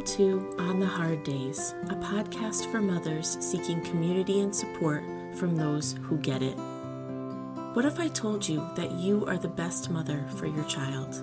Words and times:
Welcome 0.00 0.16
to 0.16 0.56
On 0.60 0.80
the 0.80 0.86
Hard 0.86 1.24
Days, 1.24 1.74
a 1.90 1.94
podcast 1.94 2.72
for 2.72 2.80
mothers 2.80 3.36
seeking 3.38 3.82
community 3.82 4.40
and 4.40 4.54
support 4.56 5.04
from 5.34 5.54
those 5.54 5.94
who 6.04 6.16
get 6.16 6.42
it. 6.42 6.56
What 7.74 7.84
if 7.84 8.00
I 8.00 8.08
told 8.08 8.48
you 8.48 8.66
that 8.76 8.92
you 8.92 9.26
are 9.26 9.36
the 9.36 9.48
best 9.48 9.90
mother 9.90 10.24
for 10.36 10.46
your 10.46 10.64
child? 10.64 11.22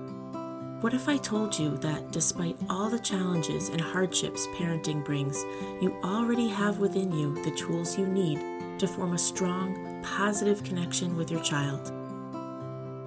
What 0.83 0.93
if 0.93 1.09
I 1.09 1.17
told 1.17 1.57
you 1.57 1.75
that 1.77 2.11
despite 2.11 2.55
all 2.69 2.87
the 2.87 2.99
challenges 2.99 3.69
and 3.69 3.81
hardships 3.81 4.45
parenting 4.49 5.03
brings, 5.03 5.43
you 5.81 5.99
already 6.03 6.47
have 6.47 6.77
within 6.77 7.11
you 7.11 7.33
the 7.43 7.55
tools 7.55 7.97
you 7.97 8.05
need 8.05 8.39
to 8.77 8.87
form 8.87 9.13
a 9.13 9.17
strong, 9.17 10.03
positive 10.03 10.63
connection 10.63 11.17
with 11.17 11.31
your 11.31 11.41
child? 11.41 11.91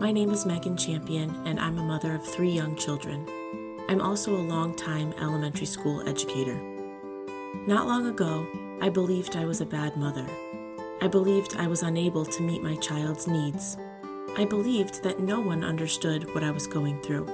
My 0.00 0.10
name 0.10 0.30
is 0.30 0.46
Megan 0.46 0.76
Champion, 0.76 1.30
and 1.46 1.60
I'm 1.60 1.78
a 1.78 1.84
mother 1.84 2.16
of 2.16 2.26
three 2.26 2.50
young 2.50 2.74
children. 2.74 3.24
I'm 3.90 4.00
also 4.00 4.36
a 4.36 4.38
long-time 4.38 5.12
elementary 5.20 5.66
school 5.66 6.08
educator. 6.08 6.54
Not 7.66 7.88
long 7.88 8.06
ago, 8.06 8.46
I 8.80 8.88
believed 8.88 9.34
I 9.34 9.44
was 9.46 9.60
a 9.60 9.66
bad 9.66 9.96
mother. 9.96 10.24
I 11.02 11.08
believed 11.08 11.56
I 11.56 11.66
was 11.66 11.82
unable 11.82 12.24
to 12.24 12.42
meet 12.44 12.62
my 12.62 12.76
child's 12.76 13.26
needs. 13.26 13.76
I 14.36 14.44
believed 14.44 15.02
that 15.02 15.18
no 15.18 15.40
one 15.40 15.64
understood 15.64 16.32
what 16.36 16.44
I 16.44 16.52
was 16.52 16.68
going 16.68 17.02
through. 17.02 17.26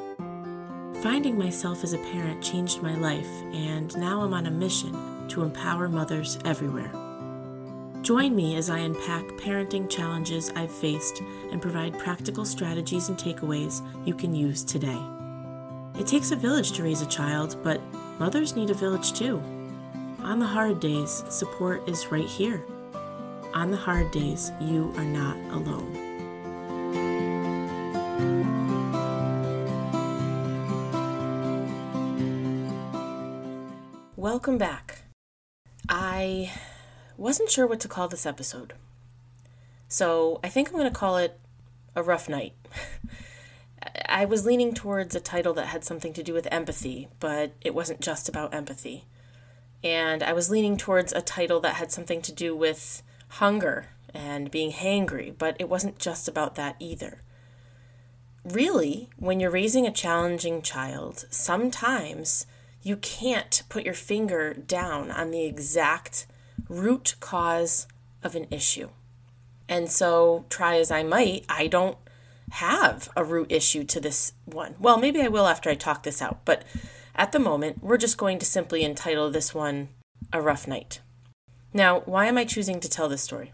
Finding 1.02 1.37
myself 1.37 1.84
as 1.84 1.92
a 1.92 1.98
parent 1.98 2.42
changed 2.42 2.80
my 2.80 2.95
life, 2.95 3.28
and 3.52 3.95
now 3.98 4.23
I'm 4.23 4.33
on 4.33 4.47
a 4.47 4.50
mission 4.50 5.28
to 5.28 5.42
empower 5.42 5.91
mothers 5.91 6.38
everywhere. 6.47 6.91
Join 8.00 8.34
me 8.34 8.56
as 8.56 8.70
I 8.70 8.78
unpack 8.78 9.27
parenting 9.33 9.91
challenges 9.91 10.50
I've 10.56 10.73
faced 10.73 11.20
and 11.50 11.61
provide 11.61 11.98
practical 11.98 12.47
strategies 12.47 13.11
and 13.11 13.19
takeaways 13.19 13.86
you 14.06 14.14
can 14.14 14.34
use 14.34 14.64
today. 14.64 15.16
It 15.98 16.06
takes 16.06 16.30
a 16.30 16.36
village 16.36 16.72
to 16.72 16.83
raise 16.83 17.00
a 17.00 17.06
child, 17.06 17.56
but 17.64 17.80
mothers 18.19 18.55
need 18.55 18.69
a 18.69 18.75
village 18.75 19.14
too. 19.14 19.39
On 20.20 20.38
the 20.38 20.44
hard 20.44 20.78
days, 20.78 21.25
support 21.30 21.88
is 21.88 22.12
right 22.12 22.27
here. 22.27 22.62
On 23.55 23.70
the 23.70 23.78
hard 23.78 24.11
days, 24.11 24.53
you 24.61 24.92
are 24.98 25.05
not 25.05 25.38
alone. 25.53 25.94
Welcome 34.16 34.58
back. 34.58 34.98
I 35.88 36.53
wasn't 37.16 37.50
sure 37.50 37.66
what 37.66 37.81
to 37.81 37.88
call 37.88 38.08
this 38.08 38.27
episode. 38.27 38.75
So 39.88 40.41
I 40.44 40.50
think 40.50 40.69
I'm 40.69 40.75
going 40.75 40.92
to 40.92 40.98
call 40.98 41.16
it 41.16 41.41
a 41.94 42.03
rough 42.03 42.28
night. 42.28 42.53
I 44.17 44.25
was 44.25 44.47
leaning 44.47 44.72
towards 44.72 45.14
a 45.14 45.20
title 45.20 45.53
that 45.53 45.67
had 45.67 45.84
something 45.84 46.14
to 46.14 46.22
do 46.22 46.33
with 46.33 46.48
empathy, 46.50 47.09
but 47.20 47.53
it 47.61 47.75
wasn't 47.75 48.00
just 48.00 48.31
about 48.31 48.55
empathy. 48.55 49.05
And 49.84 50.22
I 50.22 50.33
was 50.33 50.48
leaning 50.48 50.78
towards 50.78 51.12
a 51.12 51.20
title 51.20 51.61
that 51.61 51.75
had 51.75 51.92
something 51.92 52.22
to 52.22 52.33
do 52.33 52.56
with 52.56 53.03
hunger 53.28 53.89
and 54.14 54.50
being 54.50 54.72
hangry, 54.72 55.37
but 55.37 55.55
it 55.61 55.69
wasn't 55.69 55.98
just 55.98 56.28
about 56.28 56.55
that 56.55 56.77
either. 56.78 57.20
Really, 58.42 59.11
when 59.19 59.39
you're 59.39 59.50
raising 59.50 59.87
a 59.87 59.92
challenging 59.92 60.62
child, 60.62 61.27
sometimes 61.28 62.47
you 62.83 62.97
can't 62.97 63.64
put 63.69 63.84
your 63.84 63.92
finger 63.92 64.55
down 64.55 65.11
on 65.11 65.31
the 65.31 65.44
exact 65.44 66.27
root 66.70 67.17
cause 67.20 67.87
of 68.22 68.34
an 68.34 68.47
issue. 68.50 68.89
And 69.69 69.91
so, 69.91 70.47
try 70.48 70.78
as 70.78 70.91
I 70.91 71.03
might, 71.03 71.44
I 71.50 71.67
don't 71.67 71.98
have 72.57 73.11
a 73.15 73.23
root 73.23 73.53
issue 73.53 73.85
to 73.85 74.01
this 74.01 74.33
one. 74.47 74.75
Well, 74.81 74.97
maybe 74.97 75.21
I 75.21 75.29
will 75.29 75.47
after 75.47 75.69
I 75.69 75.75
talk 75.75 76.03
this 76.03 76.23
out, 76.23 76.45
but 76.47 76.62
at 77.15 77.33
the 77.33 77.39
moment, 77.39 77.83
we're 77.83 77.99
just 77.99 78.17
going 78.17 78.39
to 78.39 78.47
simply 78.47 78.83
entitle 78.83 79.31
this 79.31 79.55
one 79.55 79.91
A 80.33 80.41
Rough 80.41 80.66
Night. 80.66 81.00
Now, 81.75 82.00
why 82.00 82.25
am 82.27 82.39
I 82.39 82.47
choosing 82.47 82.81
to 82.81 82.89
tell 82.89 83.11
this 83.11 83.21
story? 83.21 83.53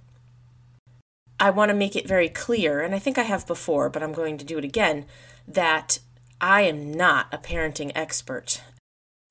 I 1.40 1.50
want 1.50 1.70
to 1.70 1.74
make 1.74 1.96
it 1.96 2.06
very 2.06 2.28
clear, 2.28 2.80
and 2.80 2.94
I 2.94 3.00
think 3.00 3.18
I 3.18 3.22
have 3.22 3.44
before, 3.44 3.90
but 3.90 4.04
I'm 4.04 4.12
going 4.12 4.38
to 4.38 4.44
do 4.44 4.56
it 4.58 4.64
again, 4.64 5.06
that 5.48 5.98
I 6.40 6.62
am 6.62 6.92
not 6.92 7.26
a 7.32 7.38
parenting 7.38 7.90
expert. 7.96 8.62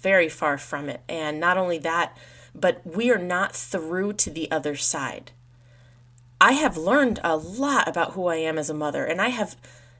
Very 0.01 0.27
far 0.27 0.57
from 0.57 0.89
it. 0.89 0.99
And 1.07 1.39
not 1.39 1.57
only 1.57 1.77
that, 1.77 2.17
but 2.53 2.81
we 2.85 3.09
are 3.09 3.17
not 3.17 3.55
through 3.55 4.13
to 4.13 4.29
the 4.29 4.51
other 4.51 4.75
side. 4.75 5.31
I 6.41 6.53
have 6.53 6.75
learned 6.75 7.19
a 7.23 7.37
lot 7.37 7.87
about 7.87 8.13
who 8.13 8.25
I 8.25 8.37
am 8.37 8.57
as 8.57 8.67
a 8.67 8.73
mother, 8.73 9.05
and 9.05 9.21
I 9.21 9.29
have 9.29 9.55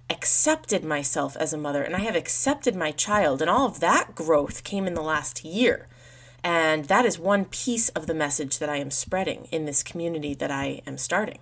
accepted 0.10 0.84
myself 0.84 1.38
as 1.38 1.54
a 1.54 1.58
mother, 1.58 1.84
and 1.84 1.96
I 1.96 2.00
have 2.00 2.16
accepted 2.16 2.76
my 2.76 2.92
child, 2.92 3.44
and 3.44 3.50
all 3.50 3.68
of 3.68 3.80
that 3.80 4.16
growth 4.16 4.64
came 4.64 4.88
in 4.88 4.96
the 4.96 5.04
last 5.04 5.46
year. 5.46 5.88
And 6.44 6.86
that 6.86 7.06
is 7.06 7.20
one 7.20 7.46
piece 7.46 7.90
of 7.90 8.08
the 8.08 8.16
message 8.16 8.58
that 8.58 8.70
I 8.70 8.78
am 8.78 8.90
spreading 8.90 9.48
in 9.52 9.66
this 9.66 9.84
community 9.84 10.34
that 10.34 10.50
I 10.50 10.82
am 10.88 10.98
starting. 10.98 11.38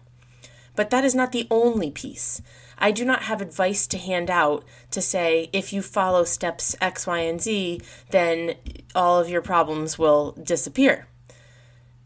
But 0.75 0.89
that 0.89 1.05
is 1.05 1.15
not 1.15 1.31
the 1.31 1.47
only 1.49 1.91
piece. 1.91 2.41
I 2.77 2.91
do 2.91 3.05
not 3.05 3.23
have 3.23 3.41
advice 3.41 3.88
to 3.88 3.97
hand 3.97 4.29
out 4.29 4.65
to 4.91 5.01
say 5.01 5.49
if 5.53 5.71
you 5.71 5.81
follow 5.81 6.25
steps 6.25 6.75
X, 6.81 7.07
Y, 7.07 7.19
and 7.19 7.41
Z, 7.41 7.79
then 8.09 8.55
all 8.93 9.17
of 9.17 9.29
your 9.29 9.41
problems 9.41 9.97
will 9.97 10.33
disappear. 10.33 11.07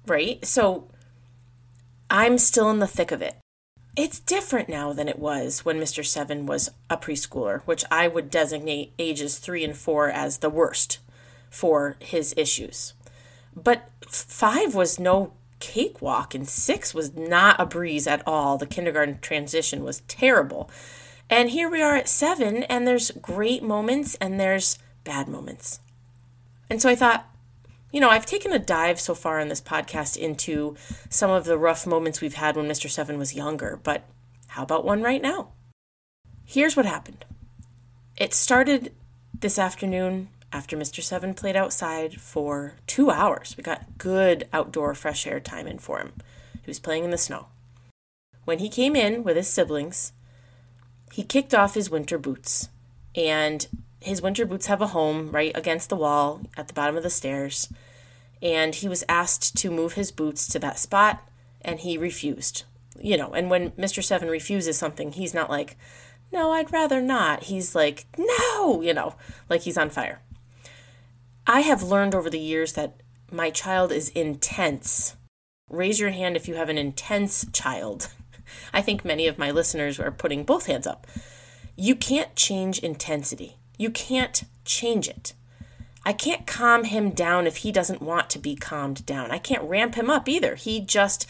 Right? 0.05 0.45
So 0.45 0.89
I'm 2.13 2.37
still 2.37 2.69
in 2.69 2.77
the 2.77 2.85
thick 2.85 3.11
of 3.11 3.23
it. 3.23 3.37
It's 3.97 4.19
different 4.19 4.69
now 4.69 4.93
than 4.93 5.07
it 5.07 5.17
was 5.17 5.65
when 5.65 5.79
Mr. 5.79 6.05
Seven 6.05 6.45
was 6.45 6.69
a 6.87 6.95
preschooler, 6.95 7.63
which 7.63 7.83
I 7.89 8.07
would 8.07 8.29
designate 8.29 8.93
ages 8.99 9.39
three 9.39 9.63
and 9.63 9.75
four 9.75 10.11
as 10.11 10.37
the 10.37 10.49
worst 10.51 10.99
for 11.49 11.97
his 11.99 12.31
issues. 12.37 12.93
But 13.55 13.89
five 14.07 14.75
was 14.75 14.99
no 14.99 15.33
cakewalk, 15.59 16.35
and 16.35 16.47
six 16.47 16.93
was 16.93 17.15
not 17.15 17.59
a 17.59 17.65
breeze 17.65 18.05
at 18.05 18.21
all. 18.27 18.59
The 18.59 18.67
kindergarten 18.67 19.17
transition 19.17 19.83
was 19.83 20.01
terrible. 20.01 20.69
And 21.31 21.49
here 21.49 21.69
we 21.69 21.81
are 21.81 21.95
at 21.95 22.07
seven, 22.07 22.61
and 22.63 22.85
there's 22.85 23.09
great 23.09 23.63
moments 23.63 24.13
and 24.21 24.39
there's 24.39 24.77
bad 25.03 25.27
moments. 25.27 25.79
And 26.69 26.79
so 26.79 26.89
I 26.89 26.95
thought, 26.95 27.27
you 27.93 27.99
know, 27.99 28.09
I've 28.09 28.25
taken 28.25 28.51
a 28.51 28.59
dive 28.59 28.99
so 28.99 29.13
far 29.13 29.39
in 29.39 29.49
this 29.49 29.61
podcast 29.61 30.17
into 30.17 30.75
some 31.09 31.29
of 31.29 31.45
the 31.45 31.59
rough 31.59 31.85
moments 31.85 32.19
we've 32.19 32.33
had 32.33 32.55
when 32.55 32.67
Mr. 32.67 32.89
Seven 32.89 33.19
was 33.19 33.35
younger, 33.35 33.79
but 33.83 34.03
how 34.47 34.63
about 34.63 34.83
one 34.83 35.03
right 35.03 35.21
now? 35.21 35.49
Here's 36.43 36.75
what 36.75 36.87
happened 36.87 37.23
it 38.17 38.33
started 38.33 38.93
this 39.39 39.59
afternoon 39.59 40.29
after 40.51 40.75
Mr. 40.75 41.03
Seven 41.03 41.35
played 41.35 41.55
outside 41.55 42.19
for 42.19 42.73
two 42.87 43.11
hours. 43.11 43.55
We 43.55 43.63
got 43.63 43.97
good 43.99 44.47
outdoor 44.51 44.95
fresh 44.95 45.27
air 45.27 45.39
time 45.39 45.67
in 45.67 45.77
for 45.77 45.99
him. 45.99 46.13
He 46.53 46.69
was 46.69 46.79
playing 46.79 47.03
in 47.03 47.11
the 47.11 47.17
snow. 47.17 47.47
When 48.45 48.57
he 48.57 48.69
came 48.69 48.95
in 48.95 49.23
with 49.23 49.37
his 49.37 49.47
siblings, 49.47 50.13
he 51.11 51.23
kicked 51.23 51.53
off 51.53 51.75
his 51.75 51.91
winter 51.91 52.17
boots 52.17 52.69
and 53.15 53.67
his 54.03 54.21
winter 54.21 54.45
boots 54.45 54.67
have 54.67 54.81
a 54.81 54.87
home 54.87 55.31
right 55.31 55.51
against 55.55 55.89
the 55.89 55.95
wall 55.95 56.41
at 56.57 56.67
the 56.67 56.73
bottom 56.73 56.97
of 56.97 57.03
the 57.03 57.09
stairs. 57.09 57.71
And 58.41 58.75
he 58.75 58.89
was 58.89 59.05
asked 59.07 59.55
to 59.57 59.71
move 59.71 59.93
his 59.93 60.11
boots 60.11 60.47
to 60.49 60.59
that 60.59 60.77
spot, 60.77 61.27
and 61.61 61.79
he 61.79 61.97
refused. 61.97 62.63
You 62.99 63.17
know, 63.17 63.33
and 63.33 63.49
when 63.49 63.71
Mr. 63.71 64.03
Seven 64.03 64.29
refuses 64.29 64.77
something, 64.77 65.13
he's 65.13 65.33
not 65.33 65.49
like, 65.49 65.77
no, 66.31 66.51
I'd 66.51 66.73
rather 66.73 67.01
not. 67.01 67.43
He's 67.43 67.75
like, 67.75 68.05
no, 68.17 68.81
you 68.81 68.93
know, 68.93 69.15
like 69.49 69.61
he's 69.61 69.77
on 69.77 69.89
fire. 69.89 70.21
I 71.47 71.61
have 71.61 71.83
learned 71.83 72.15
over 72.15 72.29
the 72.29 72.39
years 72.39 72.73
that 72.73 73.01
my 73.31 73.49
child 73.49 73.91
is 73.91 74.09
intense. 74.09 75.15
Raise 75.69 75.99
your 75.99 76.11
hand 76.11 76.35
if 76.35 76.47
you 76.47 76.55
have 76.55 76.69
an 76.69 76.77
intense 76.77 77.45
child. 77.53 78.09
I 78.73 78.81
think 78.81 79.05
many 79.05 79.27
of 79.27 79.37
my 79.37 79.51
listeners 79.51 79.99
are 79.99 80.11
putting 80.11 80.43
both 80.43 80.67
hands 80.67 80.87
up. 80.87 81.07
You 81.75 81.95
can't 81.95 82.35
change 82.35 82.79
intensity. 82.79 83.57
You 83.83 83.89
can't 83.89 84.45
change 84.63 85.09
it. 85.09 85.33
I 86.05 86.13
can't 86.13 86.47
calm 86.47 86.85
him 86.85 87.09
down 87.09 87.45
if 87.45 87.57
he 87.57 87.71
doesn't 87.73 88.01
want 88.01 88.29
to 88.29 88.39
be 88.39 88.55
calmed 88.55 89.05
down. 89.05 89.29
I 89.29 89.39
can't 89.39 89.61
ramp 89.63 89.95
him 89.95 90.09
up 90.09 90.29
either. 90.29 90.55
He 90.55 90.79
just 90.79 91.29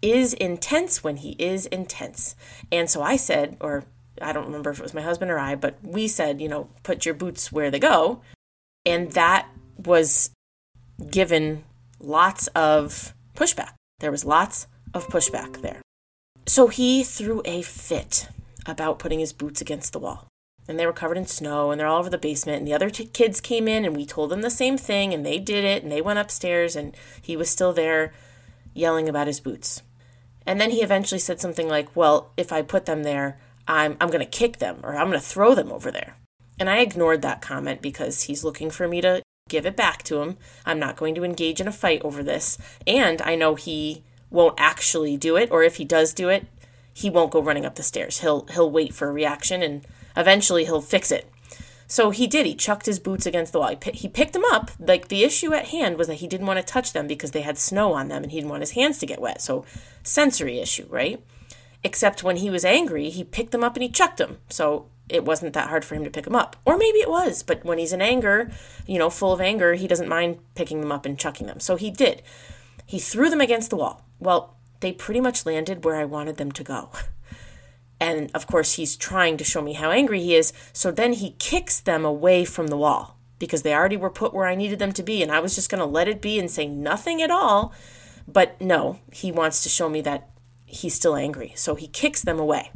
is 0.00 0.32
intense 0.32 1.04
when 1.04 1.18
he 1.18 1.32
is 1.32 1.66
intense. 1.66 2.36
And 2.72 2.88
so 2.88 3.02
I 3.02 3.16
said, 3.16 3.58
or 3.60 3.84
I 4.18 4.32
don't 4.32 4.46
remember 4.46 4.70
if 4.70 4.78
it 4.78 4.82
was 4.82 4.94
my 4.94 5.02
husband 5.02 5.30
or 5.30 5.38
I, 5.38 5.56
but 5.56 5.76
we 5.82 6.08
said, 6.08 6.40
you 6.40 6.48
know, 6.48 6.70
put 6.84 7.04
your 7.04 7.14
boots 7.14 7.52
where 7.52 7.70
they 7.70 7.78
go. 7.78 8.22
And 8.86 9.12
that 9.12 9.46
was 9.76 10.30
given 11.10 11.64
lots 12.00 12.46
of 12.56 13.12
pushback. 13.36 13.74
There 13.98 14.10
was 14.10 14.24
lots 14.24 14.66
of 14.94 15.06
pushback 15.08 15.60
there. 15.60 15.82
So 16.46 16.68
he 16.68 17.04
threw 17.04 17.42
a 17.44 17.60
fit 17.60 18.28
about 18.64 18.98
putting 18.98 19.18
his 19.18 19.34
boots 19.34 19.60
against 19.60 19.92
the 19.92 19.98
wall 19.98 20.29
and 20.70 20.78
they 20.78 20.86
were 20.86 20.92
covered 20.92 21.18
in 21.18 21.26
snow 21.26 21.70
and 21.70 21.80
they're 21.80 21.86
all 21.86 21.98
over 21.98 22.08
the 22.08 22.16
basement 22.16 22.58
and 22.58 22.66
the 22.66 22.72
other 22.72 22.88
t- 22.88 23.04
kids 23.06 23.40
came 23.40 23.68
in 23.68 23.84
and 23.84 23.96
we 23.96 24.06
told 24.06 24.30
them 24.30 24.42
the 24.42 24.50
same 24.50 24.78
thing 24.78 25.12
and 25.12 25.26
they 25.26 25.38
did 25.38 25.64
it 25.64 25.82
and 25.82 25.92
they 25.92 26.00
went 26.00 26.18
upstairs 26.18 26.76
and 26.76 26.96
he 27.20 27.36
was 27.36 27.50
still 27.50 27.72
there 27.72 28.12
yelling 28.72 29.08
about 29.08 29.26
his 29.26 29.40
boots 29.40 29.82
and 30.46 30.60
then 30.60 30.70
he 30.70 30.82
eventually 30.82 31.18
said 31.18 31.40
something 31.40 31.68
like 31.68 31.94
well 31.94 32.32
if 32.36 32.52
i 32.52 32.62
put 32.62 32.86
them 32.86 33.02
there 33.02 33.38
i'm, 33.68 33.96
I'm 34.00 34.08
going 34.08 34.24
to 34.24 34.38
kick 34.38 34.58
them 34.58 34.78
or 34.82 34.96
i'm 34.96 35.08
going 35.08 35.20
to 35.20 35.26
throw 35.26 35.54
them 35.54 35.72
over 35.72 35.90
there 35.90 36.16
and 36.58 36.70
i 36.70 36.78
ignored 36.78 37.22
that 37.22 37.42
comment 37.42 37.82
because 37.82 38.22
he's 38.22 38.44
looking 38.44 38.70
for 38.70 38.88
me 38.88 39.00
to 39.00 39.22
give 39.50 39.66
it 39.66 39.76
back 39.76 40.02
to 40.04 40.22
him. 40.22 40.38
I'm 40.64 40.78
not 40.78 40.96
going 40.96 41.14
to 41.16 41.24
engage 41.24 41.60
in 41.60 41.68
a 41.68 41.72
fight 41.72 42.00
over 42.02 42.22
this. 42.22 42.56
And 42.86 43.20
I 43.20 43.34
know 43.34 43.56
he 43.56 44.02
won't 44.30 44.58
actually 44.58 45.18
do 45.18 45.36
it, 45.36 45.50
or 45.50 45.62
if 45.62 45.76
he 45.76 45.84
does 45.84 46.14
do 46.14 46.30
it, 46.30 46.46
he 46.94 47.10
won't 47.10 47.32
go 47.32 47.42
running 47.42 47.66
up 47.66 47.74
the 47.74 47.82
stairs. 47.82 48.20
He'll 48.20 48.46
he'll 48.46 48.70
wait 48.70 48.94
for 48.94 49.08
a 49.08 49.12
reaction 49.12 49.62
and 49.62 49.84
eventually 50.16 50.64
he'll 50.64 50.80
fix 50.80 51.10
it. 51.10 51.30
So 51.86 52.10
he 52.10 52.28
did. 52.28 52.46
He 52.46 52.54
chucked 52.54 52.86
his 52.86 53.00
boots 53.00 53.26
against 53.26 53.52
the 53.52 53.58
wall. 53.58 53.70
He, 53.70 53.76
p- 53.76 53.96
he 53.96 54.08
picked 54.08 54.32
them 54.32 54.44
up. 54.52 54.70
Like 54.78 55.08
the 55.08 55.24
issue 55.24 55.52
at 55.52 55.68
hand 55.68 55.98
was 55.98 56.06
that 56.06 56.14
he 56.14 56.28
didn't 56.28 56.46
want 56.46 56.58
to 56.58 56.62
touch 56.64 56.92
them 56.92 57.08
because 57.08 57.32
they 57.32 57.40
had 57.40 57.58
snow 57.58 57.94
on 57.94 58.06
them 58.06 58.22
and 58.22 58.30
he 58.30 58.38
didn't 58.38 58.50
want 58.50 58.62
his 58.62 58.72
hands 58.72 58.98
to 58.98 59.06
get 59.06 59.20
wet. 59.20 59.42
So 59.42 59.64
sensory 60.04 60.60
issue, 60.60 60.86
right? 60.88 61.20
Except 61.82 62.22
when 62.22 62.36
he 62.36 62.48
was 62.48 62.64
angry, 62.64 63.10
he 63.10 63.24
picked 63.24 63.50
them 63.50 63.64
up 63.64 63.74
and 63.74 63.82
he 63.82 63.88
chucked 63.88 64.18
them. 64.18 64.38
So 64.48 64.86
it 65.08 65.24
wasn't 65.24 65.52
that 65.54 65.68
hard 65.68 65.84
for 65.84 65.96
him 65.96 66.04
to 66.04 66.10
pick 66.10 66.24
them 66.24 66.36
up. 66.36 66.54
Or 66.64 66.78
maybe 66.78 66.98
it 66.98 67.10
was, 67.10 67.42
but 67.42 67.64
when 67.64 67.78
he's 67.78 67.92
in 67.92 68.00
anger, 68.00 68.52
you 68.86 68.98
know, 68.98 69.10
full 69.10 69.32
of 69.32 69.40
anger, 69.40 69.74
he 69.74 69.88
doesn't 69.88 70.08
mind 70.08 70.38
picking 70.54 70.80
them 70.80 70.92
up 70.92 71.04
and 71.04 71.18
chucking 71.18 71.48
them. 71.48 71.58
So 71.58 71.74
he 71.74 71.90
did. 71.90 72.22
He 72.86 73.00
threw 73.00 73.30
them 73.30 73.40
against 73.40 73.70
the 73.70 73.76
wall. 73.76 74.04
Well, 74.20 74.54
they 74.78 74.92
pretty 74.92 75.20
much 75.20 75.44
landed 75.44 75.84
where 75.84 75.96
I 75.96 76.04
wanted 76.04 76.36
them 76.36 76.52
to 76.52 76.62
go. 76.62 76.90
And 78.00 78.30
of 78.34 78.46
course, 78.46 78.74
he's 78.74 78.96
trying 78.96 79.36
to 79.36 79.44
show 79.44 79.60
me 79.60 79.74
how 79.74 79.90
angry 79.90 80.20
he 80.20 80.34
is. 80.34 80.52
So 80.72 80.90
then 80.90 81.12
he 81.12 81.32
kicks 81.38 81.78
them 81.80 82.04
away 82.04 82.44
from 82.44 82.68
the 82.68 82.76
wall 82.76 83.18
because 83.38 83.62
they 83.62 83.74
already 83.74 83.96
were 83.96 84.10
put 84.10 84.32
where 84.32 84.46
I 84.46 84.54
needed 84.54 84.78
them 84.78 84.92
to 84.92 85.02
be. 85.02 85.22
And 85.22 85.30
I 85.30 85.40
was 85.40 85.54
just 85.54 85.70
going 85.70 85.80
to 85.80 85.84
let 85.84 86.08
it 86.08 86.22
be 86.22 86.38
and 86.38 86.50
say 86.50 86.66
nothing 86.66 87.20
at 87.20 87.30
all. 87.30 87.74
But 88.26 88.60
no, 88.60 89.00
he 89.12 89.30
wants 89.30 89.62
to 89.64 89.68
show 89.68 89.88
me 89.88 90.00
that 90.02 90.30
he's 90.64 90.94
still 90.94 91.14
angry. 91.14 91.52
So 91.56 91.74
he 91.74 91.88
kicks 91.88 92.22
them 92.22 92.38
away. 92.38 92.70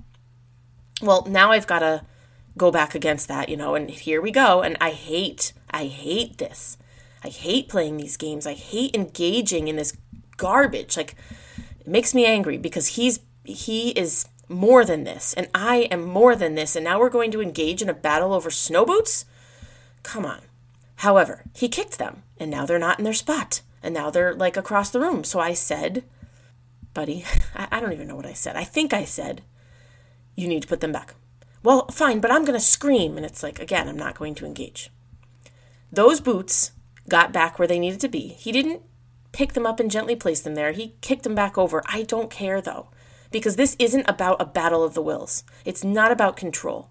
Well, 1.01 1.25
now 1.29 1.53
I've 1.53 1.67
got 1.67 1.79
to 1.79 2.05
go 2.57 2.71
back 2.71 2.95
against 2.95 3.29
that, 3.29 3.49
you 3.49 3.57
know, 3.57 3.75
and 3.75 3.91
here 3.91 4.21
we 4.21 4.31
go. 4.31 4.63
And 4.63 4.77
I 4.81 4.91
hate, 4.91 5.53
I 5.71 5.87
hate 5.87 6.39
this. 6.39 6.77
I 7.23 7.29
hate 7.29 7.69
playing 7.69 7.97
these 7.97 8.17
games. 8.17 8.47
I 8.47 8.55
hate 8.55 8.95
engaging 8.95 9.69
in 9.69 9.77
this 9.77 9.97
garbage. 10.37 10.97
Like, 10.97 11.15
it 11.81 11.87
makes 11.87 12.15
me 12.15 12.27
angry 12.27 12.59
because 12.59 12.89
he's, 12.89 13.21
he 13.45 13.91
is 13.91 14.27
more 14.49 14.85
than 14.85 15.05
this, 15.05 15.35
and 15.35 15.49
I 15.55 15.89
am 15.91 16.05
more 16.05 16.37
than 16.37 16.55
this, 16.55 16.77
and 16.77 16.85
now 16.85 16.99
we're 16.99 17.11
going 17.11 17.31
to 17.33 17.43
engage 17.43 17.83
in 17.83 17.89
a 17.89 17.95
battle 17.95 18.33
over 18.33 18.51
snow 18.51 18.85
boots? 18.85 19.25
Come 20.03 20.25
on. 20.25 20.41
However, 20.97 21.45
he 21.55 21.69
kicked 21.69 21.99
them, 21.99 22.23
and 22.39 22.51
now 22.51 22.67
they're 22.67 22.79
not 22.79 22.99
in 22.99 23.05
their 23.05 23.13
spot, 23.13 23.63
and 23.83 23.95
now 23.95 24.11
they're 24.11 24.35
like 24.35 24.57
across 24.57 24.91
the 24.91 25.01
room. 25.01 25.25
So 25.25 25.41
I 25.41 25.55
said, 25.55 26.05
Buddy, 26.93 27.25
I, 27.55 27.81
don't 27.81 27.93
even 27.93 28.09
know 28.09 28.17
what 28.17 28.27
I 28.27 28.33
said. 28.33 28.57
I 28.57 28.65
think 28.65 28.93
I 28.93 29.05
said, 29.05 29.43
You 30.35 30.49
need 30.49 30.63
to 30.63 30.69
put 30.69 30.81
them 30.81 30.93
back. 30.93 31.15
Well, 31.63 31.89
fine, 31.89 32.21
but 32.21 32.31
I'm 32.31 32.45
going 32.45 32.59
to 32.59 32.65
scream. 32.65 33.17
And 33.17 33.25
it's 33.25 33.43
like, 33.43 33.59
again, 33.59 33.89
I'm 33.89 33.97
not 33.97 34.19
going 34.19 34.35
to 34.37 34.47
engage. 34.47 34.91
Those 35.91 36.21
boots 36.21 36.73
got 37.09 37.33
back 37.33 37.59
where 37.59 37.69
they 37.69 37.79
needed 37.79 38.01
to 38.01 38.09
be. 38.09 38.29
He 38.29 38.53
didn't 38.53 38.83
pick 39.33 39.55
them 39.55 39.67
up 39.67 39.81
and 39.81 39.91
gently 39.91 40.15
place 40.15 40.41
them 40.41 40.55
there. 40.55 40.73
He 40.73 40.95
kicked 41.01 41.23
them 41.23 41.35
back 41.35 41.57
over. 41.57 41.83
I 41.87 42.03
don't 42.03 42.31
care 42.31 42.61
though 42.61 42.89
because 43.35 43.57
this 43.57 43.75
isn't 43.81 44.09
about 44.09 44.41
a 44.41 44.45
battle 44.45 44.85
of 44.85 44.95
the 44.95 45.03
wills. 45.03 45.43
It's 45.65 45.83
not 45.83 46.13
about 46.13 46.37
control. 46.37 46.91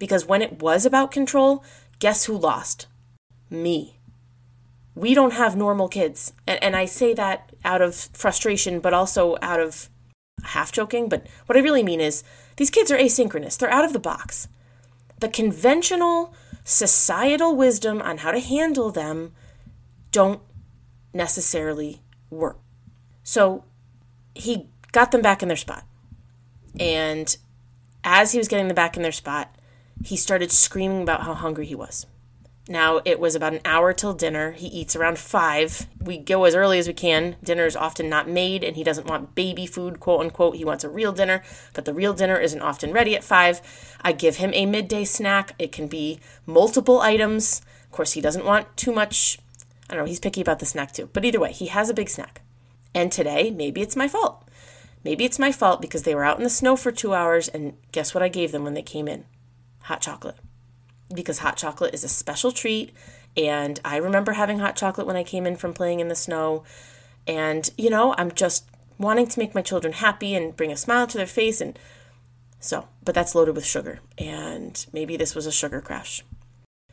Because 0.00 0.26
when 0.26 0.42
it 0.42 0.60
was 0.60 0.84
about 0.84 1.12
control, 1.12 1.62
guess 2.00 2.24
who 2.24 2.36
lost? 2.36 2.88
Me. 3.48 4.00
We 4.96 5.14
don't 5.14 5.34
have 5.34 5.54
normal 5.54 5.86
kids. 5.86 6.32
And, 6.48 6.60
and 6.64 6.74
I 6.74 6.84
say 6.84 7.14
that 7.14 7.52
out 7.64 7.80
of 7.80 7.94
frustration, 7.94 8.80
but 8.80 8.92
also 8.92 9.36
out 9.40 9.60
of 9.60 9.88
half 10.42 10.72
joking. 10.72 11.08
But 11.08 11.28
what 11.46 11.56
I 11.56 11.60
really 11.60 11.84
mean 11.84 12.00
is 12.00 12.24
these 12.56 12.70
kids 12.70 12.90
are 12.90 12.98
asynchronous, 12.98 13.56
they're 13.56 13.70
out 13.70 13.84
of 13.84 13.92
the 13.92 14.00
box. 14.00 14.48
The 15.20 15.28
conventional 15.28 16.34
societal 16.64 17.54
wisdom 17.54 18.02
on 18.02 18.18
how 18.18 18.32
to 18.32 18.40
handle 18.40 18.90
them 18.90 19.32
don't 20.10 20.42
necessarily 21.12 22.02
work. 22.30 22.58
So 23.22 23.62
he 24.34 24.70
got 24.94 25.10
them 25.10 25.20
back 25.20 25.42
in 25.42 25.48
their 25.48 25.56
spot. 25.56 25.84
And 26.80 27.36
as 28.02 28.32
he 28.32 28.38
was 28.38 28.48
getting 28.48 28.68
them 28.68 28.74
back 28.74 28.96
in 28.96 29.02
their 29.02 29.12
spot, 29.12 29.54
he 30.04 30.16
started 30.16 30.50
screaming 30.50 31.02
about 31.02 31.22
how 31.22 31.34
hungry 31.34 31.66
he 31.66 31.74
was. 31.74 32.06
Now 32.66 33.02
it 33.04 33.20
was 33.20 33.34
about 33.34 33.52
an 33.52 33.60
hour 33.66 33.92
till 33.92 34.14
dinner. 34.14 34.52
He 34.52 34.68
eats 34.68 34.96
around 34.96 35.18
five. 35.18 35.86
We 36.00 36.16
go 36.16 36.44
as 36.44 36.54
early 36.54 36.78
as 36.78 36.88
we 36.88 36.94
can. 36.94 37.36
Dinner 37.44 37.66
is 37.66 37.76
often 37.76 38.08
not 38.08 38.26
made, 38.26 38.64
and 38.64 38.74
he 38.74 38.82
doesn't 38.82 39.06
want 39.06 39.34
baby 39.34 39.66
food, 39.66 40.00
quote 40.00 40.20
unquote. 40.20 40.56
He 40.56 40.64
wants 40.64 40.82
a 40.82 40.88
real 40.88 41.12
dinner, 41.12 41.42
but 41.74 41.84
the 41.84 41.92
real 41.92 42.14
dinner 42.14 42.38
isn't 42.38 42.62
often 42.62 42.92
ready 42.92 43.14
at 43.14 43.22
five. 43.22 43.60
I 44.00 44.12
give 44.12 44.36
him 44.36 44.50
a 44.54 44.64
midday 44.64 45.04
snack. 45.04 45.54
It 45.58 45.72
can 45.72 45.88
be 45.88 46.20
multiple 46.46 47.00
items. 47.00 47.60
Of 47.84 47.90
course, 47.90 48.12
he 48.12 48.22
doesn't 48.22 48.46
want 48.46 48.74
too 48.78 48.92
much. 48.92 49.38
I 49.90 49.94
don't 49.94 50.04
know, 50.04 50.08
he's 50.08 50.20
picky 50.20 50.40
about 50.40 50.60
the 50.60 50.66
snack 50.66 50.92
too. 50.92 51.10
But 51.12 51.26
either 51.26 51.40
way, 51.40 51.52
he 51.52 51.66
has 51.66 51.90
a 51.90 51.94
big 51.94 52.08
snack. 52.08 52.40
And 52.94 53.12
today, 53.12 53.50
maybe 53.50 53.82
it's 53.82 53.96
my 53.96 54.08
fault. 54.08 54.43
Maybe 55.04 55.24
it's 55.24 55.38
my 55.38 55.52
fault 55.52 55.82
because 55.82 56.04
they 56.04 56.14
were 56.14 56.24
out 56.24 56.38
in 56.38 56.44
the 56.44 56.50
snow 56.50 56.76
for 56.76 56.90
two 56.90 57.12
hours, 57.12 57.48
and 57.48 57.76
guess 57.92 58.14
what 58.14 58.22
I 58.22 58.28
gave 58.28 58.52
them 58.52 58.64
when 58.64 58.74
they 58.74 58.82
came 58.82 59.06
in? 59.06 59.26
Hot 59.82 60.00
chocolate. 60.00 60.38
Because 61.14 61.40
hot 61.40 61.58
chocolate 61.58 61.92
is 61.92 62.04
a 62.04 62.08
special 62.08 62.50
treat, 62.50 62.90
and 63.36 63.78
I 63.84 63.98
remember 63.98 64.32
having 64.32 64.60
hot 64.60 64.76
chocolate 64.76 65.06
when 65.06 65.16
I 65.16 65.22
came 65.22 65.46
in 65.46 65.56
from 65.56 65.74
playing 65.74 66.00
in 66.00 66.08
the 66.08 66.14
snow. 66.14 66.64
And, 67.26 67.70
you 67.76 67.90
know, 67.90 68.14
I'm 68.16 68.30
just 68.30 68.66
wanting 68.98 69.26
to 69.26 69.38
make 69.38 69.54
my 69.54 69.62
children 69.62 69.92
happy 69.92 70.34
and 70.34 70.56
bring 70.56 70.72
a 70.72 70.76
smile 70.76 71.06
to 71.08 71.18
their 71.18 71.26
face. 71.26 71.60
And 71.60 71.78
so, 72.58 72.88
but 73.02 73.14
that's 73.14 73.34
loaded 73.34 73.56
with 73.56 73.66
sugar. 73.66 74.00
And 74.16 74.86
maybe 74.92 75.16
this 75.16 75.34
was 75.34 75.46
a 75.46 75.52
sugar 75.52 75.80
crash. 75.80 76.22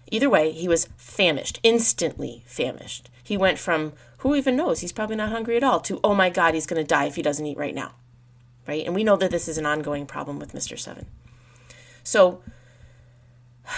Either 0.09 0.29
way, 0.29 0.51
he 0.51 0.67
was 0.67 0.89
famished, 0.97 1.59
instantly 1.63 2.43
famished. 2.45 3.09
He 3.23 3.37
went 3.37 3.59
from, 3.59 3.93
who 4.19 4.35
even 4.35 4.57
knows, 4.57 4.81
he's 4.81 4.91
probably 4.91 5.15
not 5.15 5.29
hungry 5.29 5.55
at 5.55 5.63
all, 5.63 5.79
to, 5.81 6.01
oh 6.03 6.15
my 6.15 6.29
God, 6.29 6.53
he's 6.53 6.65
going 6.65 6.81
to 6.81 6.87
die 6.87 7.05
if 7.05 7.15
he 7.15 7.21
doesn't 7.21 7.45
eat 7.45 7.57
right 7.57 7.75
now 7.75 7.93
right? 8.67 8.85
And 8.85 8.95
we 8.95 9.03
know 9.03 9.17
that 9.17 9.31
this 9.31 9.47
is 9.47 9.57
an 9.57 9.65
ongoing 9.65 10.05
problem 10.05 10.39
with 10.39 10.53
Mr. 10.53 10.77
Seven. 10.77 11.07
So 12.03 12.41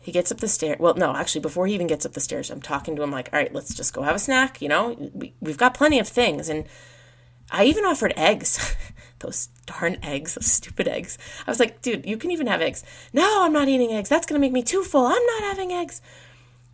he 0.00 0.12
gets 0.12 0.32
up 0.32 0.38
the 0.38 0.48
stairs. 0.48 0.78
Well, 0.78 0.94
no, 0.94 1.14
actually, 1.14 1.40
before 1.40 1.66
he 1.66 1.74
even 1.74 1.86
gets 1.86 2.06
up 2.06 2.12
the 2.12 2.20
stairs, 2.20 2.50
I'm 2.50 2.62
talking 2.62 2.96
to 2.96 3.02
him 3.02 3.10
like, 3.10 3.30
all 3.32 3.38
right, 3.38 3.52
let's 3.52 3.74
just 3.74 3.94
go 3.94 4.02
have 4.02 4.16
a 4.16 4.20
snack. 4.20 4.60
You 4.60 4.68
know, 4.68 5.10
we, 5.14 5.34
we've 5.40 5.58
got 5.58 5.74
plenty 5.74 5.98
of 5.98 6.08
things. 6.08 6.48
And 6.48 6.66
I 7.50 7.64
even 7.64 7.84
offered 7.84 8.14
eggs. 8.16 8.76
those 9.20 9.48
darn 9.66 9.96
eggs, 10.02 10.34
those 10.34 10.46
stupid 10.46 10.88
eggs. 10.88 11.16
I 11.46 11.50
was 11.50 11.60
like, 11.60 11.80
dude, 11.80 12.06
you 12.06 12.16
can 12.16 12.30
even 12.30 12.48
have 12.48 12.60
eggs. 12.60 12.84
No, 13.12 13.44
I'm 13.44 13.52
not 13.52 13.68
eating 13.68 13.92
eggs. 13.92 14.08
That's 14.08 14.26
going 14.26 14.40
to 14.40 14.44
make 14.44 14.52
me 14.52 14.62
too 14.62 14.82
full. 14.82 15.06
I'm 15.06 15.26
not 15.26 15.42
having 15.42 15.72
eggs. 15.72 16.02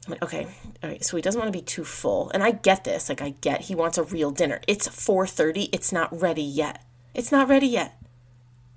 I'm 0.06 0.12
like, 0.12 0.22
okay, 0.22 0.46
all 0.82 0.88
right. 0.88 1.04
So 1.04 1.16
he 1.16 1.22
doesn't 1.22 1.38
want 1.38 1.52
to 1.52 1.58
be 1.58 1.62
too 1.62 1.84
full, 1.84 2.30
and 2.30 2.42
I 2.42 2.52
get 2.52 2.84
this. 2.84 3.10
Like, 3.10 3.20
I 3.20 3.30
get 3.42 3.62
he 3.62 3.74
wants 3.74 3.98
a 3.98 4.02
real 4.02 4.30
dinner. 4.30 4.60
It's 4.66 4.88
4:30. 4.88 5.68
It's 5.70 5.92
not 5.92 6.18
ready 6.18 6.42
yet. 6.42 6.82
It's 7.18 7.32
not 7.32 7.48
ready 7.48 7.66
yet. 7.66 8.00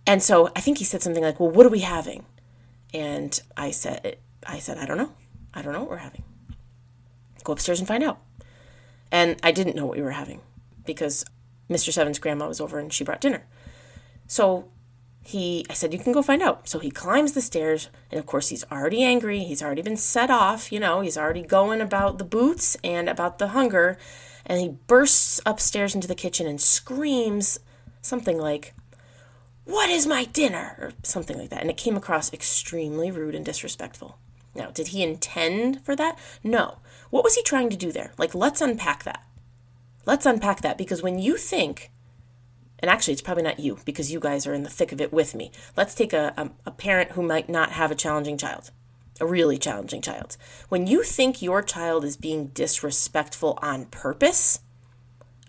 And 0.07 0.23
so 0.23 0.49
I 0.55 0.61
think 0.61 0.79
he 0.79 0.83
said 0.83 1.03
something 1.03 1.23
like, 1.23 1.39
Well, 1.39 1.51
what 1.51 1.63
are 1.63 1.69
we 1.69 1.81
having? 1.81 2.25
And 2.91 3.39
I 3.55 3.69
said, 3.69 4.17
I 4.47 4.57
said, 4.57 4.79
I 4.79 4.87
don't 4.87 4.97
know. 4.97 5.13
I 5.53 5.61
don't 5.61 5.73
know 5.73 5.81
what 5.81 5.91
we're 5.91 5.97
having. 5.97 6.23
Go 7.43 7.53
upstairs 7.53 7.77
and 7.77 7.87
find 7.87 8.03
out. 8.03 8.19
And 9.11 9.37
I 9.43 9.51
didn't 9.51 9.75
know 9.75 9.85
what 9.85 9.97
we 9.97 10.03
were 10.03 10.11
having 10.11 10.41
because 10.85 11.23
Mr. 11.69 11.93
Seven's 11.93 12.17
grandma 12.17 12.47
was 12.47 12.59
over 12.59 12.79
and 12.79 12.91
she 12.91 13.03
brought 13.03 13.21
dinner. 13.21 13.45
So 14.25 14.69
he, 15.21 15.63
I 15.69 15.73
said, 15.73 15.93
you 15.93 15.99
can 15.99 16.11
go 16.11 16.23
find 16.23 16.41
out. 16.41 16.67
So 16.67 16.79
he 16.79 16.89
climbs 16.89 17.33
the 17.33 17.41
stairs, 17.41 17.89
and 18.09 18.17
of 18.19 18.25
course, 18.25 18.49
he's 18.49 18.63
already 18.71 19.03
angry. 19.03 19.43
He's 19.43 19.61
already 19.61 19.83
been 19.83 19.97
set 19.97 20.31
off, 20.31 20.71
you 20.71 20.79
know, 20.79 21.01
he's 21.01 21.17
already 21.17 21.43
going 21.43 21.79
about 21.79 22.17
the 22.17 22.23
boots 22.23 22.75
and 22.83 23.07
about 23.07 23.37
the 23.37 23.49
hunger. 23.49 23.99
And 24.47 24.59
he 24.59 24.69
bursts 24.87 25.41
upstairs 25.45 25.93
into 25.93 26.07
the 26.07 26.15
kitchen 26.15 26.47
and 26.47 26.59
screams 26.59 27.59
something 28.01 28.37
like, 28.37 28.73
What 29.65 29.89
is 29.89 30.07
my 30.07 30.25
dinner? 30.25 30.75
or 30.79 30.91
something 31.03 31.37
like 31.37 31.49
that. 31.49 31.61
And 31.61 31.69
it 31.69 31.77
came 31.77 31.95
across 31.95 32.33
extremely 32.33 33.11
rude 33.11 33.35
and 33.35 33.45
disrespectful. 33.45 34.17
Now, 34.53 34.69
did 34.71 34.89
he 34.89 35.03
intend 35.03 35.81
for 35.85 35.95
that? 35.95 36.17
No. 36.43 36.79
What 37.09 37.23
was 37.23 37.35
he 37.35 37.43
trying 37.43 37.69
to 37.69 37.77
do 37.77 37.91
there? 37.91 38.11
Like, 38.17 38.35
let's 38.35 38.61
unpack 38.61 39.03
that. 39.03 39.23
Let's 40.05 40.25
unpack 40.25 40.61
that 40.61 40.77
because 40.77 41.03
when 41.03 41.19
you 41.19 41.37
think, 41.37 41.91
and 42.79 42.89
actually, 42.89 43.13
it's 43.13 43.21
probably 43.21 43.43
not 43.43 43.59
you 43.59 43.79
because 43.85 44.11
you 44.11 44.19
guys 44.19 44.47
are 44.47 44.53
in 44.53 44.63
the 44.63 44.69
thick 44.69 44.91
of 44.91 44.99
it 44.99 45.13
with 45.13 45.35
me. 45.35 45.51
Let's 45.77 45.93
take 45.93 46.13
a, 46.13 46.33
a, 46.37 46.49
a 46.65 46.71
parent 46.71 47.11
who 47.11 47.21
might 47.21 47.49
not 47.49 47.71
have 47.73 47.91
a 47.91 47.95
challenging 47.95 48.37
child, 48.37 48.71
a 49.19 49.25
really 49.25 49.57
challenging 49.57 50.01
child. 50.01 50.37
When 50.69 50.87
you 50.87 51.03
think 51.03 51.41
your 51.41 51.61
child 51.61 52.03
is 52.03 52.17
being 52.17 52.47
disrespectful 52.47 53.59
on 53.61 53.85
purpose, 53.85 54.59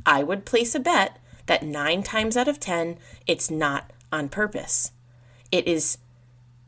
I 0.05 0.23
would 0.23 0.45
place 0.45 0.75
a 0.75 0.81
bet 0.81 1.19
that 1.47 1.63
nine 1.63 2.03
times 2.03 2.37
out 2.37 2.49
of 2.49 2.61
10, 2.61 2.99
it's 3.27 3.51
not 3.51 3.91
on 4.11 4.29
purpose. 4.29 4.93
It 5.51 5.67
is, 5.67 5.99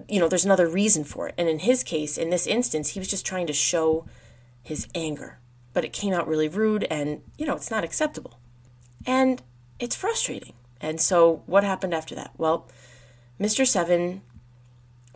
you 0.08 0.18
know, 0.18 0.28
there's 0.28 0.44
another 0.44 0.68
reason 0.68 1.04
for 1.04 1.28
it. 1.28 1.34
And 1.38 1.48
in 1.48 1.60
his 1.60 1.82
case, 1.82 2.18
in 2.18 2.30
this 2.30 2.46
instance, 2.46 2.90
he 2.90 2.98
was 2.98 3.08
just 3.08 3.26
trying 3.26 3.46
to 3.46 3.52
show 3.52 4.06
his 4.62 4.88
anger. 4.94 5.38
But 5.72 5.84
it 5.84 5.92
came 5.92 6.12
out 6.12 6.28
really 6.28 6.48
rude 6.48 6.84
and, 6.84 7.22
you 7.36 7.46
know, 7.46 7.56
it's 7.56 7.70
not 7.70 7.84
acceptable. 7.84 8.38
And 9.06 9.42
it's 9.78 9.96
frustrating. 9.96 10.54
And 10.80 11.00
so 11.00 11.42
what 11.46 11.64
happened 11.64 11.94
after 11.94 12.14
that? 12.14 12.32
Well, 12.36 12.68
Mr. 13.40 13.66
Seven 13.66 14.22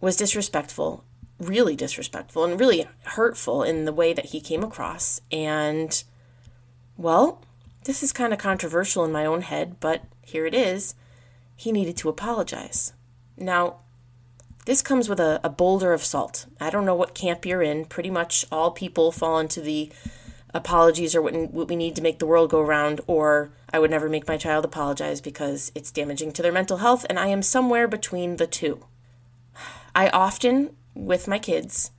was 0.00 0.16
disrespectful 0.16 1.04
really 1.38 1.76
disrespectful 1.76 2.44
and 2.44 2.58
really 2.58 2.86
hurtful 3.04 3.62
in 3.62 3.84
the 3.84 3.92
way 3.92 4.12
that 4.12 4.26
he 4.26 4.40
came 4.40 4.62
across. 4.62 5.20
And, 5.30 6.02
well, 6.96 7.42
this 7.88 8.02
is 8.02 8.12
kind 8.12 8.34
of 8.34 8.38
controversial 8.38 9.02
in 9.02 9.10
my 9.10 9.24
own 9.24 9.40
head, 9.40 9.80
but 9.80 10.02
here 10.20 10.44
it 10.44 10.52
is. 10.52 10.94
He 11.56 11.72
needed 11.72 11.96
to 11.96 12.10
apologize. 12.10 12.92
Now, 13.34 13.76
this 14.66 14.82
comes 14.82 15.08
with 15.08 15.18
a, 15.18 15.40
a 15.42 15.48
boulder 15.48 15.94
of 15.94 16.04
salt. 16.04 16.44
I 16.60 16.68
don't 16.68 16.84
know 16.84 16.94
what 16.94 17.14
camp 17.14 17.46
you're 17.46 17.62
in. 17.62 17.86
Pretty 17.86 18.10
much 18.10 18.44
all 18.52 18.72
people 18.72 19.10
fall 19.10 19.38
into 19.38 19.62
the 19.62 19.90
apologies 20.52 21.14
are 21.14 21.22
what, 21.22 21.34
what 21.50 21.68
we 21.68 21.76
need 21.76 21.96
to 21.96 22.02
make 22.02 22.18
the 22.18 22.26
world 22.26 22.50
go 22.50 22.60
round, 22.60 23.00
or 23.06 23.52
I 23.72 23.78
would 23.78 23.90
never 23.90 24.10
make 24.10 24.28
my 24.28 24.36
child 24.36 24.66
apologize 24.66 25.22
because 25.22 25.72
it's 25.74 25.90
damaging 25.90 26.32
to 26.32 26.42
their 26.42 26.52
mental 26.52 26.76
health, 26.76 27.06
and 27.08 27.18
I 27.18 27.28
am 27.28 27.40
somewhere 27.40 27.88
between 27.88 28.36
the 28.36 28.46
two. 28.46 28.84
I 29.94 30.10
often, 30.10 30.76
with 30.94 31.26
my 31.26 31.38
kids, 31.38 31.90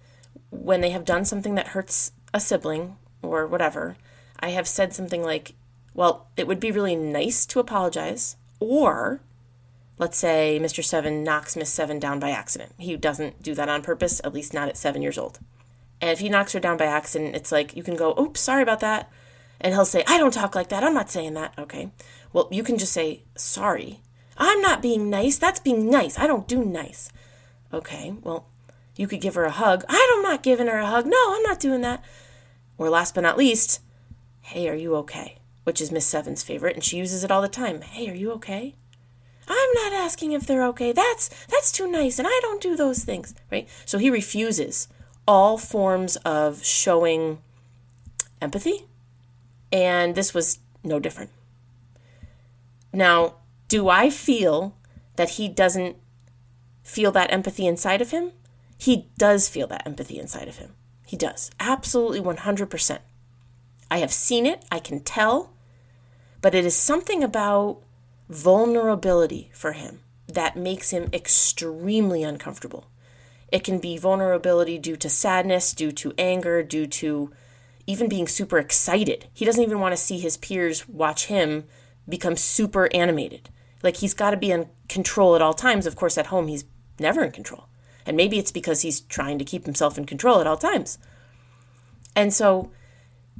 when 0.52 0.82
they 0.82 0.92
have 0.92 1.04
done 1.04 1.26
something 1.26 1.56
that 1.56 1.70
hurts 1.70 2.12
a 2.32 2.40
sibling 2.40 2.98
or 3.24 3.48
whatever, 3.48 3.98
I 4.40 4.50
have 4.50 4.68
said 4.68 4.94
something 4.94 5.24
like, 5.24 5.56
Well, 5.94 6.28
it 6.38 6.48
would 6.48 6.60
be 6.60 6.72
really 6.72 6.96
nice 6.96 7.46
to 7.48 7.60
apologize, 7.60 8.38
or 8.60 9.22
let's 9.98 10.18
say 10.18 10.60
Mr. 10.62 10.84
Seven 10.84 11.24
knocks 11.24 11.56
Miss 11.56 11.72
Seven 11.72 12.00
down 12.00 12.20
by 12.20 12.30
accident. 12.30 12.74
He 12.78 12.96
doesn't 12.96 13.44
do 13.44 13.54
that 13.56 13.70
on 13.70 13.82
purpose, 13.82 14.22
at 14.24 14.34
least 14.34 14.54
not 14.54 14.70
at 14.70 14.78
seven 14.78 15.02
years 15.02 15.18
old. 15.18 15.40
And 16.02 16.10
if 16.10 16.20
he 16.20 16.30
knocks 16.30 16.54
her 16.54 16.60
down 16.60 16.78
by 16.78 16.86
accident, 16.86 17.36
it's 17.36 17.52
like 17.52 17.76
you 17.76 17.84
can 17.84 17.96
go, 17.96 18.18
oops, 18.18 18.40
sorry 18.40 18.64
about 18.64 18.80
that. 18.80 19.12
And 19.60 19.74
he'll 19.74 19.86
say, 19.86 20.04
I 20.08 20.18
don't 20.18 20.34
talk 20.34 20.56
like 20.56 20.70
that. 20.70 20.84
I'm 20.84 20.94
not 20.94 21.10
saying 21.10 21.34
that. 21.34 21.54
Okay. 21.58 21.92
Well, 22.32 22.48
you 22.52 22.64
can 22.64 22.78
just 22.78 22.94
say, 22.94 23.24
sorry. 23.36 24.00
I'm 24.38 24.62
not 24.62 24.82
being 24.82 25.10
nice. 25.10 25.38
That's 25.38 25.60
being 25.60 25.90
nice. 25.90 26.18
I 26.18 26.28
don't 26.28 26.48
do 26.48 26.64
nice. 26.64 27.12
Okay. 27.74 28.14
Well, 28.24 28.46
you 28.96 29.08
could 29.08 29.20
give 29.20 29.36
her 29.36 29.44
a 29.44 29.52
hug. 29.52 29.84
I'm 29.90 30.22
not 30.22 30.44
giving 30.44 30.68
her 30.68 30.78
a 30.78 30.86
hug. 30.86 31.06
No, 31.06 31.36
I'm 31.36 31.44
not 31.44 31.60
doing 31.60 31.82
that. 31.82 32.04
Or 32.78 32.90
last 32.90 33.16
but 33.16 33.22
not 33.22 33.38
least, 33.38 33.82
hey, 34.42 34.70
are 34.70 34.76
you 34.76 34.96
okay? 34.98 35.39
Which 35.70 35.82
is 35.82 35.92
Miss 35.92 36.08
Seven's 36.08 36.42
favorite, 36.42 36.74
and 36.74 36.84
she 36.84 36.98
uses 36.98 37.24
it 37.24 37.30
all 37.30 37.44
the 37.44 37.48
time. 37.48 37.82
Hey, 37.82 38.10
are 38.10 38.16
you 38.16 38.32
okay? 38.32 38.74
I'm 39.48 39.70
not 39.76 39.94
asking 39.94 40.32
if 40.32 40.48
they're 40.48 40.66
okay. 40.70 40.92
That's 40.92 41.30
that's 41.46 41.72
too 41.72 41.88
nice, 41.88 42.18
and 42.18 42.28
I 42.28 42.40
don't 42.42 42.60
do 42.60 42.76
those 42.76 43.04
things, 43.04 43.36
right? 43.52 43.70
So 43.86 44.00
he 44.00 44.10
refuses 44.10 44.88
all 45.28 45.60
forms 45.60 46.16
of 46.26 46.66
showing 46.66 47.38
empathy, 48.42 48.88
and 49.72 50.16
this 50.16 50.34
was 50.34 50.58
no 50.84 51.00
different. 51.00 51.30
Now, 52.92 53.36
do 53.68 53.90
I 53.90 54.10
feel 54.10 54.76
that 55.18 55.38
he 55.38 55.48
doesn't 55.48 55.98
feel 56.82 57.12
that 57.12 57.32
empathy 57.32 57.68
inside 57.68 58.02
of 58.02 58.10
him? 58.10 58.32
He 58.76 59.12
does 59.20 59.48
feel 59.48 59.68
that 59.68 59.86
empathy 59.86 60.18
inside 60.18 60.48
of 60.48 60.58
him. 60.58 60.74
He 61.06 61.16
does. 61.16 61.52
Absolutely 61.60 62.22
100%. 62.22 62.98
I 63.92 64.00
have 64.00 64.12
seen 64.12 64.48
it, 64.48 64.66
I 64.72 64.80
can 64.80 65.02
tell, 65.02 65.54
but 66.42 66.56
it 66.56 66.66
is 66.66 66.76
something 66.76 67.24
about 67.24 67.82
vulnerability 68.30 69.50
for 69.54 69.74
him 69.74 70.00
that 70.28 70.56
makes 70.56 70.92
him 70.92 71.10
extremely 71.12 72.24
uncomfortable. 72.24 72.88
It 73.52 73.64
can 73.64 73.80
be 73.80 73.98
vulnerability 73.98 74.78
due 74.78 74.96
to 74.98 75.10
sadness, 75.10 75.74
due 75.74 75.92
to 75.94 76.14
anger, 76.18 76.62
due 76.62 76.86
to 76.88 77.32
even 77.88 78.08
being 78.08 78.28
super 78.28 78.60
excited. 78.60 79.26
He 79.34 79.46
doesn't 79.46 79.64
even 79.64 79.80
want 79.80 79.94
to 79.94 79.98
see 79.98 80.20
his 80.20 80.38
peers 80.38 80.88
watch 80.88 81.26
him 81.26 81.64
become 82.08 82.36
super 82.36 82.88
animated. 82.94 83.50
Like 83.82 83.98
he's 83.98 84.14
got 84.14 84.32
to 84.32 84.38
be 84.38 84.52
in 84.52 84.70
control 84.88 85.36
at 85.36 85.42
all 85.42 85.54
times. 85.54 85.88
Of 85.88 85.96
course, 85.96 86.18
at 86.18 86.28
home, 86.28 86.48
he's 86.48 86.66
never 87.00 87.24
in 87.24 87.32
control. 87.32 87.66
And 88.06 88.16
maybe 88.16 88.38
it's 88.38 88.52
because 88.52 88.82
he's 88.82 89.02
trying 89.02 89.40
to 89.40 89.46
keep 89.46 89.66
himself 89.66 89.98
in 89.98 90.06
control 90.06 90.40
at 90.40 90.48
all 90.48 90.58
times. 90.58 91.00
And 92.16 92.34
so 92.34 92.72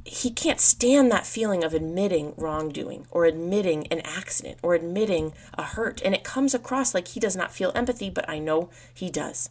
he 0.04 0.30
can't 0.30 0.60
stand 0.60 1.10
that 1.10 1.26
feeling 1.26 1.62
of 1.62 1.74
admitting 1.74 2.34
wrongdoing 2.36 3.06
or 3.10 3.24
admitting 3.24 3.86
an 3.88 4.00
accident 4.00 4.58
or 4.62 4.74
admitting 4.74 5.32
a 5.54 5.62
hurt. 5.62 6.00
And 6.04 6.14
it 6.14 6.24
comes 6.24 6.54
across 6.54 6.94
like 6.94 7.08
he 7.08 7.20
does 7.20 7.36
not 7.36 7.52
feel 7.52 7.72
empathy, 7.74 8.10
but 8.10 8.28
I 8.28 8.38
know 8.38 8.70
he 8.94 9.10
does. 9.10 9.50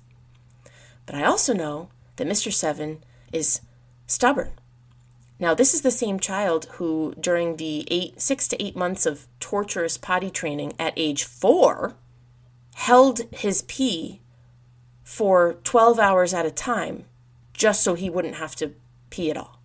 But 1.05 1.15
I 1.15 1.23
also 1.23 1.53
know 1.53 1.89
that 2.15 2.27
Mr. 2.27 2.51
Seven 2.51 3.03
is 3.31 3.61
stubborn. 4.07 4.51
Now, 5.39 5.53
this 5.53 5.73
is 5.73 5.81
the 5.81 5.91
same 5.91 6.19
child 6.19 6.65
who, 6.73 7.13
during 7.19 7.55
the 7.55 7.87
eight, 7.89 8.19
six 8.19 8.47
to 8.49 8.61
eight 8.61 8.75
months 8.75 9.05
of 9.05 9.27
torturous 9.39 9.97
potty 9.97 10.29
training 10.29 10.73
at 10.77 10.93
age 10.97 11.23
four, 11.23 11.95
held 12.75 13.21
his 13.31 13.61
pee 13.63 14.21
for 15.03 15.53
12 15.63 15.97
hours 15.97 16.33
at 16.33 16.45
a 16.45 16.51
time 16.51 17.05
just 17.53 17.81
so 17.81 17.93
he 17.93 18.09
wouldn't 18.09 18.35
have 18.35 18.55
to 18.57 18.73
pee 19.09 19.31
at 19.31 19.37
all. 19.37 19.58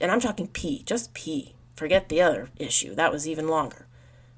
And 0.00 0.10
I'm 0.10 0.20
talking 0.20 0.48
pee, 0.48 0.82
just 0.84 1.14
pee. 1.14 1.54
Forget 1.74 2.08
the 2.08 2.22
other 2.22 2.48
issue, 2.56 2.94
that 2.94 3.12
was 3.12 3.26
even 3.26 3.48
longer. 3.48 3.86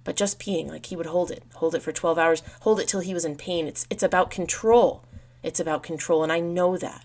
But 0.04 0.16
just 0.16 0.38
peeing, 0.38 0.68
like 0.68 0.86
he 0.86 0.96
would 0.96 1.06
hold 1.06 1.30
it, 1.30 1.42
hold 1.56 1.74
it 1.74 1.82
for 1.82 1.92
12 1.92 2.18
hours, 2.18 2.42
hold 2.60 2.80
it 2.80 2.88
till 2.88 3.00
he 3.00 3.12
was 3.12 3.24
in 3.24 3.36
pain. 3.36 3.66
It's, 3.66 3.86
it's 3.90 4.02
about 4.02 4.30
control. 4.30 5.04
It's 5.42 5.60
about 5.60 5.82
control. 5.82 6.22
And 6.22 6.32
I 6.32 6.40
know 6.40 6.76
that. 6.76 7.04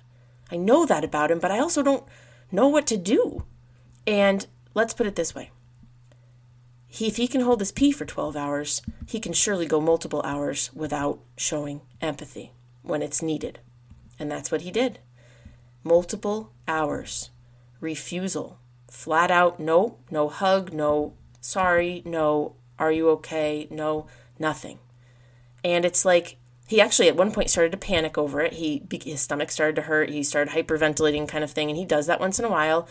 I 0.52 0.58
know 0.58 0.86
that 0.86 1.04
about 1.04 1.32
him, 1.32 1.40
but 1.40 1.52
I 1.52 1.60
also 1.60 1.82
don't 1.82 2.04
know 2.52 2.68
what 2.68 2.86
to 2.88 2.98
do. 2.98 3.44
And 4.06 4.46
let's 4.74 4.94
put 4.94 5.08
it 5.08 5.16
this 5.16 5.34
way 5.34 5.52
he, 6.92 7.08
if 7.08 7.16
he 7.16 7.28
can 7.28 7.42
hold 7.42 7.62
his 7.62 7.72
pee 7.72 7.94
for 7.94 8.04
12 8.04 8.36
hours, 8.36 8.82
he 9.08 9.22
can 9.22 9.32
surely 9.32 9.66
go 9.66 9.80
multiple 9.80 10.22
hours 10.26 10.70
without 10.74 11.20
showing 11.38 11.80
empathy 12.02 12.52
when 12.82 13.02
it's 13.02 13.22
needed. 13.22 13.60
And 14.20 14.30
that's 14.30 14.52
what 14.52 14.62
he 14.62 14.72
did. 14.72 15.00
Multiple 15.86 16.52
hours. 16.68 17.30
Refusal. 17.82 18.58
Flat 18.90 19.32
out, 19.32 19.60
no, 19.60 19.98
no 20.10 20.30
hug, 20.30 20.72
no 20.72 21.14
sorry, 21.42 22.04
no, 22.06 22.56
are 22.80 22.92
you 22.92 23.10
okay, 23.10 23.68
no, 23.70 24.08
nothing. 24.40 24.80
And 25.64 25.84
it's 25.84 26.06
like 26.06 26.38
he 26.68 26.80
actually 26.80 27.10
at 27.10 27.18
one 27.18 27.32
point 27.32 27.50
started 27.50 27.72
to 27.74 27.78
panic 27.78 28.18
over 28.18 28.40
it. 28.40 28.54
He 28.54 28.84
his 29.04 29.22
stomach 29.22 29.52
started 29.52 29.76
to 29.76 29.82
hurt. 29.84 30.10
He 30.10 30.24
started 30.24 30.54
hyperventilating, 30.54 31.28
kind 31.28 31.44
of 31.44 31.52
thing, 31.52 31.70
and 31.70 31.78
he 31.78 31.86
does 31.86 32.08
that 32.08 32.22
once 32.22 32.40
in 32.40 32.46
a 32.46 32.50
while. 32.50 32.88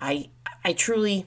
I 0.00 0.28
I 0.64 0.72
truly, 0.72 1.26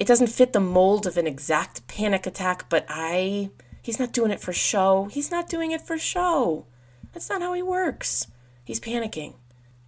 it 0.00 0.06
doesn't 0.06 0.28
fit 0.28 0.52
the 0.52 0.60
mold 0.60 1.06
of 1.06 1.18
an 1.18 1.26
exact 1.26 1.86
panic 1.86 2.26
attack, 2.26 2.68
but 2.70 2.86
I 2.88 3.50
he's 3.82 3.98
not 3.98 4.12
doing 4.12 4.30
it 4.30 4.40
for 4.40 4.52
show. 4.52 5.08
He's 5.12 5.30
not 5.30 5.48
doing 5.48 5.72
it 5.72 5.82
for 5.82 5.98
show. 5.98 6.66
That's 7.12 7.28
not 7.28 7.42
how 7.42 7.52
he 7.52 7.62
works. 7.62 8.26
He's 8.64 8.80
panicking, 8.80 9.34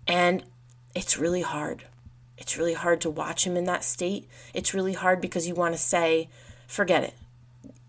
and 0.06 0.44
it's 0.94 1.18
really 1.18 1.42
hard. 1.42 1.84
It's 2.38 2.56
really 2.56 2.74
hard 2.74 3.00
to 3.02 3.10
watch 3.10 3.46
him 3.46 3.56
in 3.56 3.64
that 3.64 3.84
state. 3.84 4.28
It's 4.52 4.74
really 4.74 4.92
hard 4.92 5.20
because 5.20 5.48
you 5.48 5.54
want 5.54 5.74
to 5.74 5.80
say, 5.80 6.28
forget 6.66 7.02
it. 7.02 7.14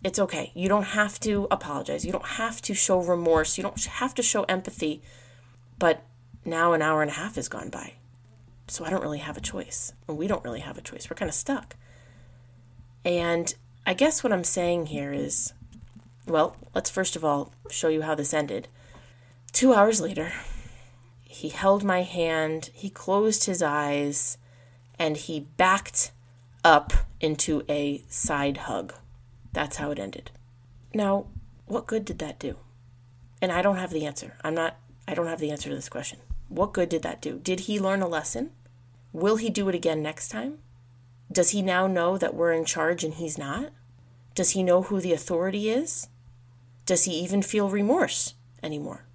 It's 0.04 0.20
okay. 0.20 0.52
You 0.54 0.70
don't 0.70 0.84
have 0.84 1.20
to 1.22 1.48
apologize. 1.52 2.06
You 2.06 2.12
don't 2.12 2.26
have 2.26 2.62
to 2.64 2.74
show 2.74 3.02
remorse. 3.02 3.58
You 3.58 3.64
don't 3.64 3.84
have 3.86 4.16
to 4.16 4.24
show 4.24 4.44
empathy. 4.44 5.02
But 5.80 6.04
now 6.46 6.74
an 6.74 6.82
hour 6.82 7.02
and 7.02 7.12
a 7.12 7.16
half 7.16 7.36
has 7.36 7.50
gone 7.50 7.70
by. 7.70 7.94
So 8.68 8.86
I 8.86 8.90
don't 8.90 9.02
really 9.02 9.20
have 9.20 9.38
a 9.38 9.42
choice. 9.42 9.94
we 10.08 10.28
don't 10.28 10.44
really 10.44 10.60
have 10.60 10.78
a 10.78 10.82
choice. 10.82 11.10
We're 11.10 11.16
kind 11.16 11.30
of 11.30 11.36
stuck. 11.36 11.76
And 13.04 13.54
I 13.86 13.94
guess 13.94 14.24
what 14.24 14.34
I'm 14.34 14.44
saying 14.44 14.88
here 14.88 15.14
is 15.14 15.54
well, 16.28 16.58
let's 16.76 16.90
first 16.90 17.16
of 17.16 17.24
all 17.24 17.54
show 17.70 17.88
you 17.88 18.02
how 18.02 18.16
this 18.16 18.34
ended. 18.34 18.68
Two 19.54 19.74
hours 19.74 20.02
later, 20.02 20.34
he 21.38 21.50
held 21.50 21.84
my 21.84 22.02
hand, 22.02 22.72
he 22.74 22.90
closed 22.90 23.44
his 23.44 23.62
eyes, 23.62 24.40
and 24.98 25.16
he 25.16 25.40
backed 25.40 26.12
up 26.64 26.94
into 27.20 27.64
a 27.70 28.04
side 28.10 28.58
hug. 28.58 28.96
That's 29.54 29.78
how 29.78 29.92
it 29.92 30.00
ended. 30.00 30.32
Now, 30.96 31.28
what 31.68 31.86
good 31.86 32.06
did 32.06 32.18
that 32.20 32.40
do? 32.40 32.58
And 33.40 33.52
I 33.52 33.62
don't 33.62 33.78
have 33.78 33.92
the 33.92 34.04
answer. 34.04 34.36
I'm 34.44 34.56
not, 34.56 34.78
I 35.08 35.14
don't 35.14 35.28
have 35.28 35.40
the 35.40 35.52
answer 35.52 35.70
to 35.70 35.76
this 35.76 35.90
question. 35.90 36.18
What 36.50 36.74
good 36.74 36.90
did 36.90 37.04
that 37.04 37.22
do? 37.22 37.38
Did 37.38 37.62
he 37.62 37.80
learn 37.80 38.02
a 38.02 38.08
lesson? 38.08 38.50
Will 39.14 39.36
he 39.36 39.52
do 39.52 39.70
it 39.70 39.76
again 39.76 40.02
next 40.02 40.30
time? 40.30 40.58
Does 41.32 41.52
he 41.52 41.62
now 41.62 41.86
know 41.86 42.18
that 42.18 42.34
we're 42.34 42.52
in 42.52 42.66
charge 42.66 43.04
and 43.04 43.14
he's 43.14 43.38
not? 43.38 43.70
Does 44.34 44.52
he 44.52 44.64
know 44.64 44.82
who 44.82 45.00
the 45.00 45.14
authority 45.14 45.70
is? 45.70 46.08
Does 46.88 47.04
he 47.04 47.12
even 47.12 47.44
feel 47.44 47.70
remorse 47.70 48.34
anymore? 48.64 49.07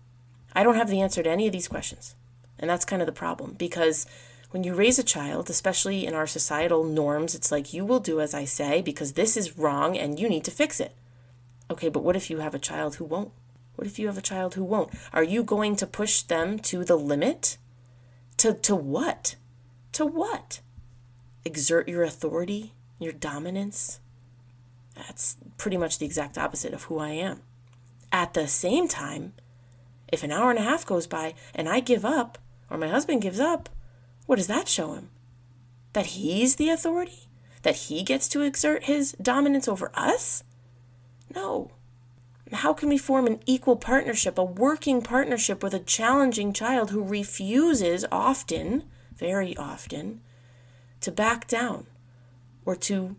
I 0.54 0.62
don't 0.62 0.76
have 0.76 0.90
the 0.90 1.00
answer 1.00 1.22
to 1.22 1.30
any 1.30 1.46
of 1.46 1.52
these 1.52 1.68
questions. 1.68 2.14
And 2.58 2.68
that's 2.68 2.84
kind 2.84 3.02
of 3.02 3.06
the 3.06 3.12
problem 3.12 3.54
because 3.58 4.06
when 4.50 4.64
you 4.64 4.74
raise 4.74 4.98
a 4.98 5.02
child, 5.02 5.48
especially 5.48 6.06
in 6.06 6.14
our 6.14 6.26
societal 6.26 6.84
norms, 6.84 7.34
it's 7.34 7.50
like 7.50 7.72
you 7.72 7.84
will 7.84 8.00
do 8.00 8.20
as 8.20 8.34
I 8.34 8.44
say 8.44 8.82
because 8.82 9.14
this 9.14 9.36
is 9.36 9.58
wrong 9.58 9.96
and 9.96 10.20
you 10.20 10.28
need 10.28 10.44
to 10.44 10.50
fix 10.50 10.78
it. 10.78 10.94
Okay, 11.70 11.88
but 11.88 12.04
what 12.04 12.16
if 12.16 12.28
you 12.28 12.38
have 12.38 12.54
a 12.54 12.58
child 12.58 12.96
who 12.96 13.04
won't? 13.04 13.32
What 13.76 13.86
if 13.86 13.98
you 13.98 14.06
have 14.06 14.18
a 14.18 14.22
child 14.22 14.54
who 14.54 14.64
won't? 14.64 14.90
Are 15.12 15.24
you 15.24 15.42
going 15.42 15.74
to 15.76 15.86
push 15.86 16.22
them 16.22 16.58
to 16.60 16.84
the 16.84 16.96
limit? 16.96 17.56
To 18.38 18.52
to 18.52 18.76
what? 18.76 19.36
To 19.92 20.04
what? 20.04 20.60
Exert 21.44 21.88
your 21.88 22.02
authority, 22.02 22.74
your 22.98 23.12
dominance? 23.12 24.00
That's 24.94 25.36
pretty 25.56 25.78
much 25.78 25.98
the 25.98 26.06
exact 26.06 26.36
opposite 26.36 26.74
of 26.74 26.84
who 26.84 26.98
I 26.98 27.10
am. 27.10 27.40
At 28.12 28.34
the 28.34 28.46
same 28.46 28.86
time, 28.86 29.32
if 30.12 30.22
an 30.22 30.30
hour 30.30 30.50
and 30.50 30.58
a 30.58 30.62
half 30.62 30.86
goes 30.86 31.06
by 31.06 31.34
and 31.54 31.68
I 31.68 31.80
give 31.80 32.04
up, 32.04 32.38
or 32.70 32.76
my 32.76 32.88
husband 32.88 33.22
gives 33.22 33.40
up, 33.40 33.70
what 34.26 34.36
does 34.36 34.46
that 34.46 34.68
show 34.68 34.92
him? 34.92 35.10
That 35.94 36.06
he's 36.06 36.56
the 36.56 36.68
authority? 36.68 37.28
That 37.62 37.74
he 37.74 38.02
gets 38.02 38.28
to 38.28 38.42
exert 38.42 38.84
his 38.84 39.12
dominance 39.12 39.66
over 39.66 39.90
us? 39.94 40.44
No. 41.34 41.70
How 42.52 42.74
can 42.74 42.90
we 42.90 42.98
form 42.98 43.26
an 43.26 43.40
equal 43.46 43.76
partnership, 43.76 44.36
a 44.36 44.44
working 44.44 45.00
partnership 45.00 45.62
with 45.62 45.72
a 45.72 45.78
challenging 45.78 46.52
child 46.52 46.90
who 46.90 47.02
refuses 47.02 48.04
often, 48.12 48.84
very 49.16 49.56
often, 49.56 50.20
to 51.00 51.10
back 51.10 51.48
down 51.48 51.86
or 52.66 52.76
to 52.76 53.16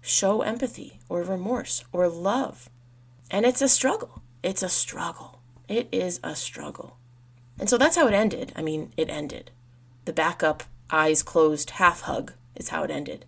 show 0.00 0.40
empathy 0.40 1.00
or 1.08 1.22
remorse 1.22 1.84
or 1.92 2.08
love? 2.08 2.70
And 3.30 3.44
it's 3.44 3.62
a 3.62 3.68
struggle. 3.68 4.22
It's 4.42 4.62
a 4.62 4.68
struggle. 4.68 5.40
It 5.68 5.88
is 5.92 6.20
a 6.22 6.34
struggle. 6.34 6.96
And 7.58 7.70
so 7.70 7.78
that's 7.78 7.96
how 7.96 8.06
it 8.06 8.14
ended. 8.14 8.52
I 8.56 8.62
mean, 8.62 8.92
it 8.96 9.08
ended. 9.08 9.50
The 10.04 10.12
backup, 10.12 10.64
eyes 10.90 11.22
closed, 11.22 11.70
half 11.70 12.02
hug 12.02 12.32
is 12.54 12.68
how 12.68 12.82
it 12.82 12.90
ended. 12.90 13.24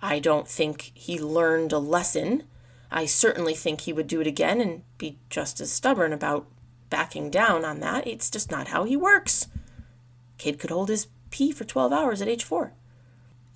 I 0.00 0.18
don't 0.18 0.48
think 0.48 0.90
he 0.94 1.18
learned 1.18 1.72
a 1.72 1.78
lesson 1.78 2.44
I 2.92 3.06
certainly 3.06 3.54
think 3.54 3.80
he 3.80 3.92
would 3.92 4.06
do 4.06 4.20
it 4.20 4.26
again 4.26 4.60
and 4.60 4.82
be 4.98 5.18
just 5.30 5.60
as 5.60 5.72
stubborn 5.72 6.12
about 6.12 6.46
backing 6.90 7.30
down 7.30 7.64
on 7.64 7.80
that. 7.80 8.06
It's 8.06 8.30
just 8.30 8.50
not 8.50 8.68
how 8.68 8.84
he 8.84 8.96
works. 8.96 9.48
Kid 10.36 10.58
could 10.58 10.70
hold 10.70 10.90
his 10.90 11.06
pee 11.30 11.52
for 11.52 11.64
12 11.64 11.90
hours 11.90 12.20
at 12.20 12.28
age 12.28 12.44
four. 12.44 12.74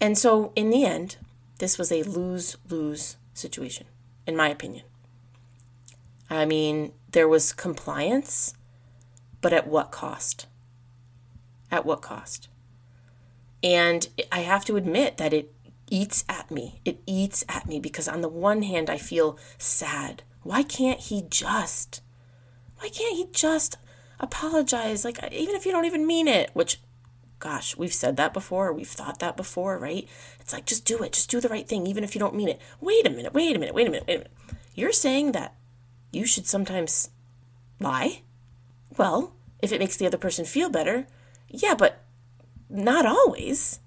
And 0.01 0.17
so, 0.17 0.53
in 0.57 0.71
the 0.71 0.87
end, 0.87 1.17
this 1.59 1.79
was 1.79 1.93
a 1.93 2.03
lose 2.03 2.57
lose 2.69 3.17
situation, 3.35 3.87
in 4.27 4.37
my 4.37 4.49
opinion. 4.49 4.85
I 6.29 6.45
mean, 6.45 6.93
there 7.13 7.29
was 7.29 7.53
compliance, 7.53 8.55
but 9.41 9.53
at 9.53 9.67
what 9.67 9.91
cost? 9.91 10.47
At 11.71 11.87
what 11.87 12.03
cost? 12.03 12.49
And 13.63 14.09
I 14.31 14.41
have 14.41 14.65
to 14.67 14.77
admit 14.77 15.17
that 15.17 15.33
it 15.33 15.53
eats 15.91 16.25
at 16.29 16.51
me. 16.51 16.81
It 16.85 17.01
eats 17.07 17.45
at 17.49 17.67
me 17.67 17.81
because, 17.81 18.09
on 18.09 18.21
the 18.21 18.29
one 18.29 18.63
hand, 18.63 18.91
I 18.91 18.99
feel 18.99 19.39
sad. 19.59 20.23
Why 20.43 20.63
can't 20.63 21.01
he 21.01 21.25
just? 21.29 22.03
Why 22.79 22.89
can't 22.89 23.17
he 23.17 23.27
just 23.33 23.79
apologize? 24.21 25.05
Like, 25.05 25.19
even 25.33 25.55
if 25.55 25.65
you 25.65 25.73
don't 25.73 25.85
even 25.85 26.07
mean 26.07 26.29
it, 26.29 26.51
which, 26.53 26.81
gosh, 27.39 27.77
we've 27.77 27.95
said 27.95 28.17
that 28.17 28.33
before, 28.33 28.73
we've 28.73 28.87
thought 28.87 29.21
that 29.21 29.37
before, 29.37 29.79
right? 29.79 30.07
It's 30.41 30.53
like, 30.53 30.67
just 30.67 30.85
do 30.85 31.03
it, 31.03 31.13
just 31.13 31.31
do 31.31 31.41
the 31.41 31.49
right 31.49 31.67
thing, 31.67 31.87
even 31.87 32.05
if 32.05 32.15
you 32.15 32.19
don't 32.19 32.35
mean 32.35 32.49
it. 32.49 32.61
Wait 32.81 33.07
a 33.07 33.11
minute, 33.11 33.33
wait 33.33 33.57
a 33.57 33.59
minute, 33.59 33.75
wait 33.75 33.87
a 33.87 33.91
minute, 33.91 34.07
wait 34.07 34.17
a 34.17 34.19
minute. 34.19 34.33
You're 34.75 34.93
saying 34.93 35.33
that 35.33 35.55
you 36.17 36.27
should 36.27 36.47
sometimes 36.47 37.11
lie? 37.81 38.23
Well, 38.97 39.35
if 39.61 39.73
it 39.73 39.81
makes 39.81 39.97
the 39.97 40.07
other 40.07 40.19
person 40.19 40.45
feel 40.45 40.71
better, 40.71 41.07
yeah, 41.49 41.75
but 41.75 42.03
not 42.69 43.07
always 43.07 43.81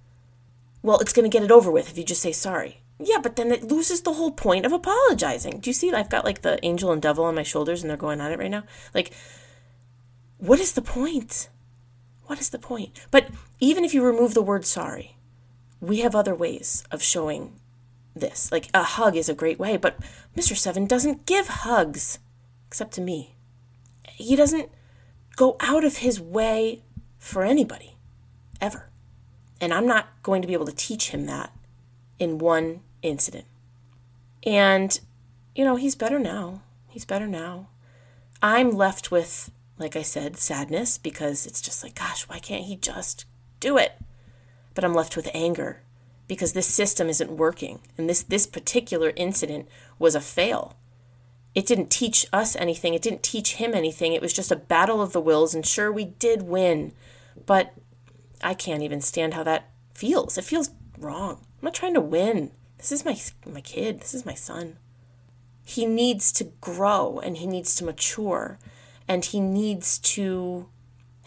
well, 0.82 1.00
it's 1.00 1.14
going 1.14 1.30
to 1.30 1.36
get 1.36 1.44
it 1.44 1.52
over 1.52 1.70
with 1.70 1.90
if 1.90 1.98
you 1.98 2.04
just 2.04 2.22
say 2.22 2.32
sorry. 2.32 2.82
Yeah, 3.00 3.20
but 3.22 3.36
then 3.36 3.52
it 3.52 3.64
loses 3.64 4.02
the 4.02 4.14
whole 4.14 4.32
point 4.32 4.66
of 4.66 4.74
apologizing. 4.74 5.60
Do 5.60 5.70
you 5.70 5.74
see? 5.74 5.92
I've 5.92 6.10
got 6.10 6.26
like 6.26 6.42
the 6.42 6.64
angel 6.66 6.92
and 6.92 7.02
devil 7.02 7.26
on 7.26 7.36
my 7.36 7.44
shoulders 7.44 7.82
and 7.82 7.90
they're 7.90 7.98
going 7.98 8.20
on 8.22 8.32
it 8.32 8.40
right 8.40 8.52
now. 8.52 8.64
Like, 8.94 9.14
what 10.38 10.60
is 10.60 10.74
the 10.74 10.82
point? 10.82 11.50
What 12.26 12.40
is 12.40 12.50
the 12.50 12.60
point? 12.60 13.08
But 13.12 13.30
even 13.60 13.84
if 13.84 13.94
you 13.94 14.04
remove 14.04 14.34
the 14.34 14.42
word 14.42 14.66
sorry, 14.66 15.16
we 15.82 16.00
have 16.00 16.16
other 16.16 16.36
ways 16.36 16.84
of 16.92 17.02
showing 17.02 17.54
this. 18.20 18.52
Like, 18.52 18.70
a 18.74 18.84
hug 18.84 19.16
is 19.16 19.30
a 19.30 19.34
great 19.34 19.60
way, 19.60 19.78
but 19.78 20.00
Mr. 20.36 20.56
Seven 20.56 20.86
doesn't 20.86 21.26
give 21.26 21.48
hugs, 21.48 22.20
except 22.68 22.94
to 22.94 23.02
me. 23.02 23.36
He 24.14 24.36
doesn't 24.36 24.70
go 25.36 25.56
out 25.60 25.84
of 25.84 25.98
his 25.98 26.20
way 26.20 26.84
for 27.18 27.44
anybody, 27.44 27.96
ever. 28.62 28.90
And 29.62 29.74
I'm 29.74 29.88
not 29.88 30.10
going 30.24 30.42
to 30.42 30.48
be 30.48 30.54
able 30.54 30.66
to 30.66 30.76
teach 30.76 31.12
him 31.12 31.26
that 31.26 31.52
in 32.18 32.38
one 32.38 32.82
incident. 33.02 33.46
And, 34.46 35.00
you 35.56 35.66
know, 35.66 35.76
he's 35.76 35.96
better 35.96 36.20
now. 36.20 36.62
He's 36.88 37.06
better 37.06 37.28
now. 37.28 37.68
I'm 38.42 38.72
left 38.72 39.12
with, 39.12 39.52
like 39.78 39.96
I 39.96 40.02
said, 40.02 40.38
sadness 40.38 40.98
because 40.98 41.46
it's 41.46 41.62
just 41.62 41.84
like, 41.84 41.96
gosh, 41.96 42.24
why 42.24 42.40
can't 42.40 42.66
he 42.66 42.76
just 42.76 43.26
do 43.60 43.78
it? 43.78 43.94
But 44.74 44.84
I'm 44.84 44.94
left 44.94 45.16
with 45.16 45.30
anger 45.34 45.82
because 46.30 46.54
this 46.54 46.68
system 46.68 47.10
isn't 47.10 47.32
working. 47.32 47.80
And 47.98 48.08
this, 48.08 48.22
this 48.22 48.46
particular 48.48 49.12
incident 49.18 49.68
was 49.98 50.14
a 50.14 50.22
fail. 50.22 50.78
It 51.56 51.66
didn't 51.66 51.90
teach 51.90 52.28
us 52.32 52.56
anything, 52.56 52.94
it 52.94 53.02
didn't 53.02 53.24
teach 53.24 53.56
him 53.56 53.74
anything. 53.74 54.14
It 54.14 54.22
was 54.22 54.32
just 54.32 54.52
a 54.52 54.56
battle 54.56 55.02
of 55.02 55.12
the 55.12 55.20
wills. 55.20 55.56
And 55.56 55.66
sure, 55.66 55.92
we 55.92 56.06
did 56.06 56.44
win, 56.44 56.94
but 57.48 57.74
I 58.42 58.54
can't 58.54 58.84
even 58.84 59.02
stand 59.02 59.34
how 59.34 59.44
that 59.44 59.72
feels. 59.96 60.38
It 60.38 60.46
feels 60.46 60.70
wrong. 61.00 61.40
I'm 61.42 61.66
not 61.66 61.74
trying 61.74 61.96
to 61.96 62.02
win. 62.02 62.52
This 62.78 62.92
is 62.92 63.04
my 63.04 63.18
my 63.52 63.62
kid. 63.62 64.00
This 64.00 64.14
is 64.14 64.26
my 64.26 64.36
son. 64.36 64.78
He 65.66 65.88
needs 65.88 66.32
to 66.34 66.46
grow 66.62 67.20
and 67.20 67.38
he 67.38 67.48
needs 67.48 67.76
to 67.76 67.84
mature 67.84 68.60
and 69.08 69.26
he 69.26 69.40
needs 69.40 69.98
to 70.00 70.70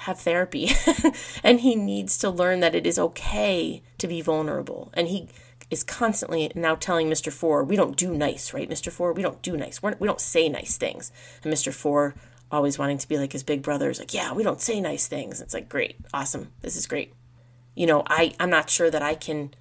have 0.03 0.21
therapy 0.21 0.71
and 1.45 1.61
he 1.61 1.75
needs 1.75 2.19
to 2.19 2.31
learn 2.31 2.61
that 2.61 2.75
it 2.75 2.87
is 2.87 2.99
okay 2.99 3.83
to 3.99 4.09
be 4.09 4.21
vulnerable. 4.21 4.91
And 4.95 5.09
he 5.09 5.29
is 5.71 5.83
constantly 5.83 6.53
now 6.55 6.75
telling 6.75 7.09
Mr. 7.09 7.33
Four, 7.33 7.65
we 7.65 7.77
don't 7.77 7.97
do 7.97 8.15
nice, 8.15 8.53
right, 8.53 8.69
Mr. 8.69 8.93
Four? 8.93 9.12
We 9.12 9.23
don't 9.23 9.43
do 9.43 9.57
nice. 9.57 9.83
We're, 9.83 9.97
we 9.99 10.07
don't 10.07 10.21
say 10.21 10.49
nice 10.49 10.77
things. 10.77 11.11
And 11.43 11.53
Mr. 11.53 11.73
Four 11.73 12.15
always 12.51 12.79
wanting 12.79 12.99
to 12.99 13.09
be 13.09 13.17
like 13.17 13.33
his 13.33 13.43
big 13.43 13.62
brother 13.62 13.88
is 13.88 13.99
like, 13.99 14.12
yeah, 14.12 14.33
we 14.33 14.43
don't 14.43 14.61
say 14.61 14.81
nice 14.81 15.07
things. 15.07 15.41
It's 15.41 15.55
like, 15.55 15.69
great, 15.69 15.97
awesome, 16.12 16.53
this 16.61 16.77
is 16.77 16.87
great. 16.87 17.15
You 17.75 17.87
know, 17.87 18.03
I, 18.07 18.35
I'm 18.38 18.51
not 18.51 18.69
sure 18.69 18.91
that 18.91 19.03
I 19.03 19.15
can 19.15 19.55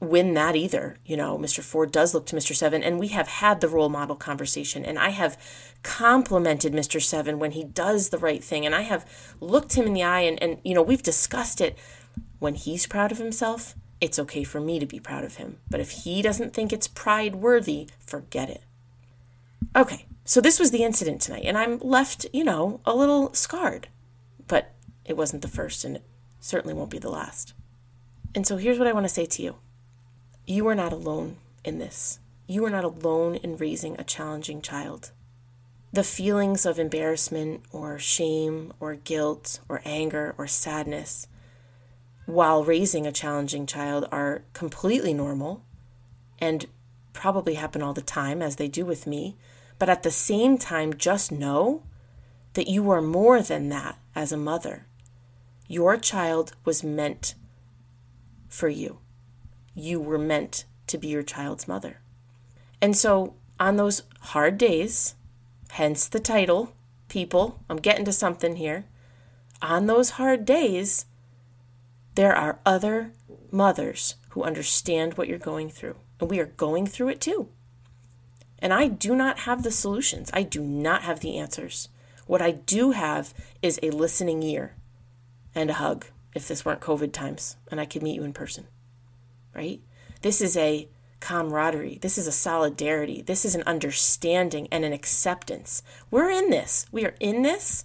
win 0.00 0.34
that 0.34 0.56
either. 0.56 0.96
You 1.04 1.16
know, 1.16 1.38
Mr. 1.38 1.62
Four 1.62 1.86
does 1.86 2.14
look 2.14 2.26
to 2.26 2.36
Mr. 2.36 2.54
Seven, 2.54 2.82
and 2.82 2.98
we 2.98 3.08
have 3.08 3.28
had 3.28 3.60
the 3.60 3.68
role 3.68 3.88
model 3.88 4.16
conversation, 4.16 4.84
and 4.84 4.98
I 4.98 5.10
have 5.10 5.38
complimented 5.82 6.72
Mr. 6.72 7.00
Seven 7.00 7.38
when 7.38 7.52
he 7.52 7.64
does 7.64 8.08
the 8.08 8.18
right 8.18 8.42
thing, 8.42 8.64
and 8.64 8.74
I 8.74 8.82
have 8.82 9.34
looked 9.40 9.74
him 9.74 9.86
in 9.86 9.92
the 9.92 10.02
eye, 10.02 10.20
and, 10.20 10.42
and 10.42 10.58
you 10.64 10.74
know, 10.74 10.82
we've 10.82 11.02
discussed 11.02 11.60
it. 11.60 11.78
When 12.38 12.54
he's 12.54 12.86
proud 12.86 13.12
of 13.12 13.18
himself, 13.18 13.74
it's 14.00 14.18
okay 14.18 14.44
for 14.44 14.60
me 14.60 14.78
to 14.78 14.86
be 14.86 14.98
proud 14.98 15.24
of 15.24 15.36
him. 15.36 15.58
But 15.68 15.80
if 15.80 15.90
he 15.90 16.22
doesn't 16.22 16.54
think 16.54 16.72
it's 16.72 16.88
pride 16.88 17.36
worthy, 17.36 17.88
forget 17.98 18.48
it. 18.48 18.62
Okay, 19.76 20.06
so 20.24 20.40
this 20.40 20.58
was 20.58 20.70
the 20.70 20.82
incident 20.82 21.20
tonight, 21.20 21.44
and 21.44 21.58
I'm 21.58 21.78
left, 21.80 22.24
you 22.32 22.42
know, 22.42 22.80
a 22.86 22.94
little 22.94 23.34
scarred. 23.34 23.88
But 24.48 24.72
it 25.04 25.16
wasn't 25.16 25.42
the 25.42 25.48
first, 25.48 25.84
and 25.84 25.96
it 25.96 26.02
certainly 26.40 26.72
won't 26.72 26.90
be 26.90 26.98
the 26.98 27.10
last. 27.10 27.52
And 28.34 28.46
so 28.46 28.56
here's 28.56 28.78
what 28.78 28.88
I 28.88 28.92
want 28.92 29.04
to 29.04 29.12
say 29.12 29.26
to 29.26 29.42
you 29.42 29.56
you 30.50 30.66
are 30.66 30.74
not 30.74 30.92
alone 30.92 31.36
in 31.64 31.78
this. 31.78 32.18
You 32.48 32.64
are 32.64 32.70
not 32.70 32.82
alone 32.82 33.36
in 33.36 33.56
raising 33.56 33.94
a 33.96 34.04
challenging 34.04 34.60
child. 34.60 35.12
The 35.92 36.02
feelings 36.02 36.66
of 36.66 36.76
embarrassment 36.76 37.62
or 37.70 38.00
shame 38.00 38.72
or 38.80 38.96
guilt 38.96 39.60
or 39.68 39.80
anger 39.84 40.34
or 40.36 40.48
sadness 40.48 41.28
while 42.26 42.64
raising 42.64 43.06
a 43.06 43.12
challenging 43.12 43.64
child 43.64 44.08
are 44.10 44.42
completely 44.52 45.14
normal 45.14 45.62
and 46.40 46.66
probably 47.12 47.54
happen 47.54 47.80
all 47.80 47.92
the 47.92 48.02
time, 48.02 48.42
as 48.42 48.56
they 48.56 48.68
do 48.68 48.84
with 48.84 49.06
me. 49.06 49.36
But 49.78 49.88
at 49.88 50.02
the 50.02 50.10
same 50.10 50.58
time, 50.58 50.94
just 50.94 51.30
know 51.30 51.84
that 52.54 52.68
you 52.68 52.90
are 52.90 53.02
more 53.02 53.40
than 53.40 53.68
that 53.68 53.98
as 54.16 54.32
a 54.32 54.36
mother. 54.36 54.86
Your 55.68 55.96
child 55.96 56.56
was 56.64 56.82
meant 56.82 57.34
for 58.48 58.68
you. 58.68 58.98
You 59.74 60.00
were 60.00 60.18
meant 60.18 60.64
to 60.88 60.98
be 60.98 61.08
your 61.08 61.22
child's 61.22 61.68
mother. 61.68 62.00
And 62.80 62.96
so, 62.96 63.34
on 63.58 63.76
those 63.76 64.02
hard 64.20 64.58
days, 64.58 65.14
hence 65.70 66.08
the 66.08 66.20
title, 66.20 66.72
people, 67.08 67.60
I'm 67.68 67.76
getting 67.76 68.04
to 68.06 68.12
something 68.12 68.56
here. 68.56 68.86
On 69.62 69.86
those 69.86 70.10
hard 70.10 70.44
days, 70.44 71.04
there 72.14 72.34
are 72.34 72.58
other 72.64 73.12
mothers 73.50 74.16
who 74.30 74.42
understand 74.42 75.14
what 75.14 75.28
you're 75.28 75.38
going 75.38 75.68
through, 75.68 75.96
and 76.18 76.30
we 76.30 76.40
are 76.40 76.46
going 76.46 76.86
through 76.86 77.08
it 77.08 77.20
too. 77.20 77.48
And 78.58 78.72
I 78.72 78.88
do 78.88 79.14
not 79.14 79.40
have 79.40 79.62
the 79.62 79.70
solutions. 79.70 80.30
I 80.32 80.42
do 80.42 80.62
not 80.62 81.02
have 81.02 81.20
the 81.20 81.38
answers. 81.38 81.88
What 82.26 82.42
I 82.42 82.52
do 82.52 82.92
have 82.92 83.34
is 83.62 83.80
a 83.82 83.90
listening 83.90 84.42
ear 84.42 84.76
and 85.54 85.70
a 85.70 85.74
hug 85.74 86.06
if 86.34 86.46
this 86.46 86.64
weren't 86.64 86.80
COVID 86.80 87.12
times 87.12 87.56
and 87.70 87.80
I 87.80 87.86
could 87.86 88.02
meet 88.02 88.14
you 88.14 88.22
in 88.22 88.32
person. 88.32 88.68
Right? 89.54 89.80
This 90.22 90.40
is 90.40 90.56
a 90.56 90.88
camaraderie. 91.20 91.98
This 92.00 92.18
is 92.18 92.26
a 92.26 92.32
solidarity. 92.32 93.22
This 93.22 93.44
is 93.44 93.54
an 93.54 93.62
understanding 93.66 94.68
and 94.72 94.84
an 94.84 94.92
acceptance. 94.92 95.82
We're 96.10 96.30
in 96.30 96.50
this. 96.50 96.86
We 96.90 97.04
are 97.04 97.14
in 97.20 97.42
this, 97.42 97.84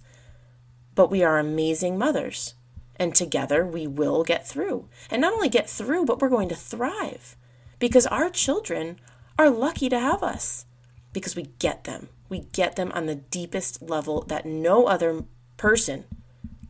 but 0.94 1.10
we 1.10 1.22
are 1.22 1.38
amazing 1.38 1.98
mothers. 1.98 2.54
And 2.96 3.14
together 3.14 3.64
we 3.64 3.86
will 3.86 4.24
get 4.24 4.48
through. 4.48 4.88
And 5.10 5.20
not 5.20 5.34
only 5.34 5.50
get 5.50 5.68
through, 5.68 6.06
but 6.06 6.20
we're 6.20 6.30
going 6.30 6.48
to 6.48 6.56
thrive 6.56 7.36
because 7.78 8.06
our 8.06 8.30
children 8.30 8.98
are 9.38 9.50
lucky 9.50 9.88
to 9.90 10.00
have 10.00 10.22
us 10.22 10.64
because 11.12 11.36
we 11.36 11.50
get 11.58 11.84
them. 11.84 12.08
We 12.28 12.40
get 12.52 12.76
them 12.76 12.90
on 12.92 13.06
the 13.06 13.14
deepest 13.14 13.82
level 13.82 14.22
that 14.22 14.46
no 14.46 14.86
other 14.86 15.24
person 15.56 16.04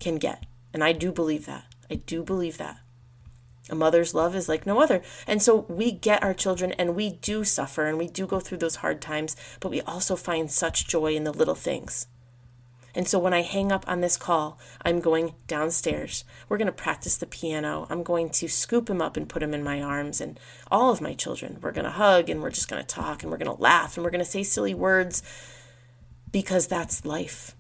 can 0.01 0.17
get. 0.17 0.45
And 0.73 0.83
I 0.85 0.93
do 0.93 1.13
believe 1.13 1.47
that. 1.47 1.65
I 1.91 1.95
do 1.95 2.23
believe 2.23 2.59
that. 2.59 2.81
A 3.69 3.75
mother's 3.75 4.15
love 4.15 4.37
is 4.37 4.49
like 4.49 4.67
no 4.67 4.81
other. 4.81 5.03
And 5.27 5.43
so 5.43 5.67
we 5.69 5.91
get 5.91 6.23
our 6.23 6.35
children 6.35 6.73
and 6.73 6.95
we 6.95 7.11
do 7.11 7.43
suffer 7.43 7.87
and 7.87 7.99
we 7.99 8.07
do 8.07 8.27
go 8.27 8.39
through 8.39 8.59
those 8.59 8.77
hard 8.77 9.01
times, 9.01 9.35
but 9.61 9.71
we 9.71 9.81
also 9.83 10.15
find 10.15 10.51
such 10.51 10.87
joy 10.87 11.17
in 11.17 11.25
the 11.25 11.33
little 11.33 11.57
things. 11.57 12.07
And 12.97 13.07
so 13.07 13.19
when 13.19 13.35
I 13.35 13.43
hang 13.43 13.71
up 13.71 13.85
on 13.87 14.01
this 14.01 14.17
call, 14.17 14.59
I'm 14.83 15.01
going 15.01 15.35
downstairs. 15.47 16.25
We're 16.49 16.57
going 16.57 16.67
to 16.67 16.73
practice 16.73 17.19
the 17.19 17.27
piano. 17.27 17.87
I'm 17.91 18.03
going 18.03 18.31
to 18.31 18.49
scoop 18.49 18.89
him 18.89 19.03
up 19.03 19.19
and 19.19 19.29
put 19.29 19.43
him 19.43 19.53
in 19.53 19.63
my 19.63 19.83
arms, 19.83 20.19
and 20.19 20.41
all 20.71 20.91
of 20.91 21.03
my 21.03 21.13
children. 21.13 21.59
We're 21.61 21.73
going 21.73 21.85
to 21.85 21.91
hug 21.91 22.31
and 22.31 22.41
we're 22.41 22.51
just 22.51 22.71
going 22.71 22.83
to 22.83 22.89
talk 22.89 23.23
and 23.23 23.31
we're 23.31 23.37
going 23.37 23.55
to 23.55 23.63
laugh 23.63 23.97
and 23.97 24.05
we're 24.05 24.11
going 24.11 24.25
to 24.25 24.31
say 24.31 24.43
silly 24.43 24.73
words 24.73 25.23
because 26.33 26.69
that's 26.69 27.05
life. 27.05 27.55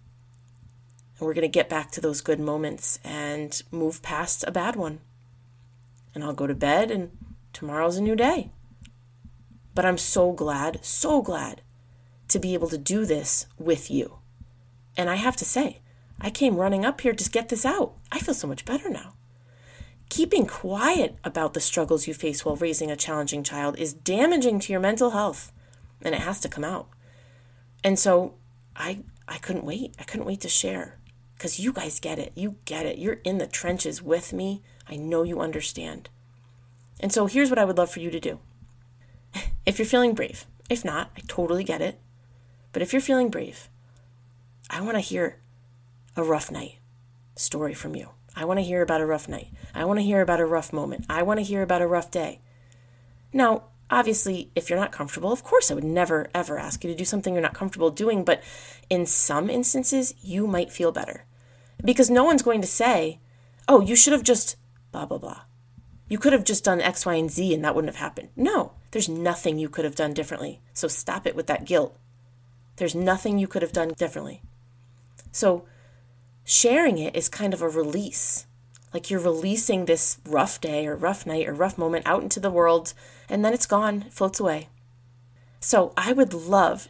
And 1.18 1.26
we're 1.26 1.34
going 1.34 1.42
to 1.42 1.48
get 1.48 1.68
back 1.68 1.90
to 1.92 2.00
those 2.00 2.22
good 2.22 2.40
moments 2.40 2.98
and 3.04 3.62
move 3.70 4.00
past 4.00 4.42
a 4.46 4.50
bad 4.50 4.74
one. 4.74 5.00
And 6.16 6.24
I'll 6.24 6.32
go 6.32 6.46
to 6.46 6.54
bed, 6.54 6.90
and 6.90 7.10
tomorrow's 7.52 7.98
a 7.98 8.02
new 8.02 8.16
day. 8.16 8.50
But 9.74 9.84
I'm 9.84 9.98
so 9.98 10.32
glad, 10.32 10.82
so 10.82 11.20
glad 11.20 11.60
to 12.28 12.38
be 12.38 12.54
able 12.54 12.70
to 12.70 12.78
do 12.78 13.04
this 13.04 13.44
with 13.58 13.90
you. 13.90 14.20
And 14.96 15.10
I 15.10 15.16
have 15.16 15.36
to 15.36 15.44
say, 15.44 15.82
I 16.18 16.30
came 16.30 16.56
running 16.56 16.86
up 16.86 17.02
here 17.02 17.12
to 17.12 17.30
get 17.30 17.50
this 17.50 17.66
out. 17.66 17.96
I 18.10 18.18
feel 18.18 18.32
so 18.32 18.46
much 18.46 18.64
better 18.64 18.88
now. 18.88 19.12
Keeping 20.08 20.46
quiet 20.46 21.18
about 21.22 21.52
the 21.52 21.60
struggles 21.60 22.06
you 22.06 22.14
face 22.14 22.46
while 22.46 22.56
raising 22.56 22.90
a 22.90 22.96
challenging 22.96 23.42
child 23.42 23.78
is 23.78 23.92
damaging 23.92 24.58
to 24.60 24.72
your 24.72 24.80
mental 24.80 25.10
health, 25.10 25.52
and 26.00 26.14
it 26.14 26.22
has 26.22 26.40
to 26.40 26.48
come 26.48 26.64
out. 26.64 26.88
And 27.84 27.98
so 27.98 28.36
I 28.74 29.00
I 29.28 29.36
couldn't 29.36 29.66
wait. 29.66 29.94
I 29.98 30.04
couldn't 30.04 30.24
wait 30.24 30.40
to 30.40 30.48
share 30.48 30.98
cuz 31.38 31.58
you 31.58 31.72
guys 31.72 32.00
get 32.00 32.18
it. 32.18 32.32
You 32.34 32.56
get 32.64 32.86
it. 32.86 32.98
You're 32.98 33.20
in 33.24 33.38
the 33.38 33.46
trenches 33.46 34.02
with 34.02 34.32
me. 34.32 34.62
I 34.88 34.96
know 34.96 35.22
you 35.22 35.40
understand. 35.40 36.08
And 37.00 37.12
so 37.12 37.26
here's 37.26 37.50
what 37.50 37.58
I 37.58 37.64
would 37.64 37.78
love 37.78 37.90
for 37.90 38.00
you 38.00 38.10
to 38.10 38.20
do. 38.20 38.40
If 39.66 39.78
you're 39.80 39.86
feeling 39.86 40.14
brave, 40.14 40.46
if 40.70 40.84
not, 40.84 41.10
I 41.16 41.22
totally 41.26 41.64
get 41.64 41.82
it. 41.82 41.98
But 42.72 42.82
if 42.82 42.92
you're 42.92 43.02
feeling 43.02 43.30
brave, 43.30 43.68
I 44.70 44.80
want 44.80 44.94
to 44.94 45.00
hear 45.00 45.40
a 46.16 46.22
rough 46.22 46.50
night 46.50 46.78
story 47.34 47.74
from 47.74 47.96
you. 47.96 48.10
I 48.34 48.44
want 48.44 48.58
to 48.58 48.64
hear 48.64 48.82
about 48.82 49.00
a 49.00 49.06
rough 49.06 49.28
night. 49.28 49.48
I 49.74 49.84
want 49.84 49.98
to 49.98 50.04
hear 50.04 50.20
about 50.20 50.40
a 50.40 50.46
rough 50.46 50.72
moment. 50.72 51.06
I 51.08 51.22
want 51.22 51.38
to 51.38 51.44
hear 51.44 51.62
about 51.62 51.82
a 51.82 51.86
rough 51.86 52.10
day. 52.10 52.40
Now, 53.32 53.64
obviously, 53.90 54.50
if 54.54 54.68
you're 54.68 54.78
not 54.78 54.92
comfortable, 54.92 55.32
of 55.32 55.44
course, 55.44 55.70
I 55.70 55.74
would 55.74 55.84
never, 55.84 56.28
ever 56.34 56.58
ask 56.58 56.82
you 56.84 56.90
to 56.90 56.96
do 56.96 57.04
something 57.04 57.34
you're 57.34 57.42
not 57.42 57.54
comfortable 57.54 57.90
doing. 57.90 58.24
But 58.24 58.42
in 58.90 59.06
some 59.06 59.50
instances, 59.50 60.14
you 60.22 60.46
might 60.46 60.72
feel 60.72 60.92
better 60.92 61.24
because 61.84 62.10
no 62.10 62.24
one's 62.24 62.42
going 62.42 62.60
to 62.60 62.66
say, 62.66 63.20
oh, 63.68 63.80
you 63.80 63.96
should 63.96 64.12
have 64.12 64.22
just 64.22 64.56
blah, 64.92 65.06
blah, 65.06 65.18
blah. 65.18 65.42
You 66.08 66.18
could 66.18 66.32
have 66.32 66.44
just 66.44 66.64
done 66.64 66.80
X, 66.80 67.04
Y, 67.04 67.14
and 67.14 67.30
Z 67.30 67.52
and 67.52 67.64
that 67.64 67.74
wouldn't 67.74 67.92
have 67.92 68.00
happened. 68.00 68.28
No, 68.36 68.72
there's 68.92 69.08
nothing 69.08 69.58
you 69.58 69.68
could 69.68 69.84
have 69.84 69.96
done 69.96 70.14
differently. 70.14 70.60
So 70.72 70.88
stop 70.88 71.26
it 71.26 71.36
with 71.36 71.46
that 71.48 71.64
guilt. 71.64 71.98
There's 72.76 72.94
nothing 72.94 73.38
you 73.38 73.48
could 73.48 73.62
have 73.62 73.72
done 73.72 73.92
differently. 73.96 74.42
So 75.32 75.66
sharing 76.44 76.98
it 76.98 77.16
is 77.16 77.28
kind 77.28 77.52
of 77.52 77.60
a 77.60 77.68
release. 77.68 78.46
Like 78.96 79.10
you're 79.10 79.20
releasing 79.20 79.84
this 79.84 80.16
rough 80.26 80.58
day 80.58 80.86
or 80.86 80.96
rough 80.96 81.26
night 81.26 81.46
or 81.46 81.52
rough 81.52 81.76
moment 81.76 82.06
out 82.06 82.22
into 82.22 82.40
the 82.40 82.50
world, 82.50 82.94
and 83.28 83.44
then 83.44 83.52
it's 83.52 83.66
gone, 83.66 84.04
it 84.06 84.14
floats 84.14 84.40
away. 84.40 84.70
So 85.60 85.92
I 85.98 86.14
would 86.14 86.32
love 86.32 86.88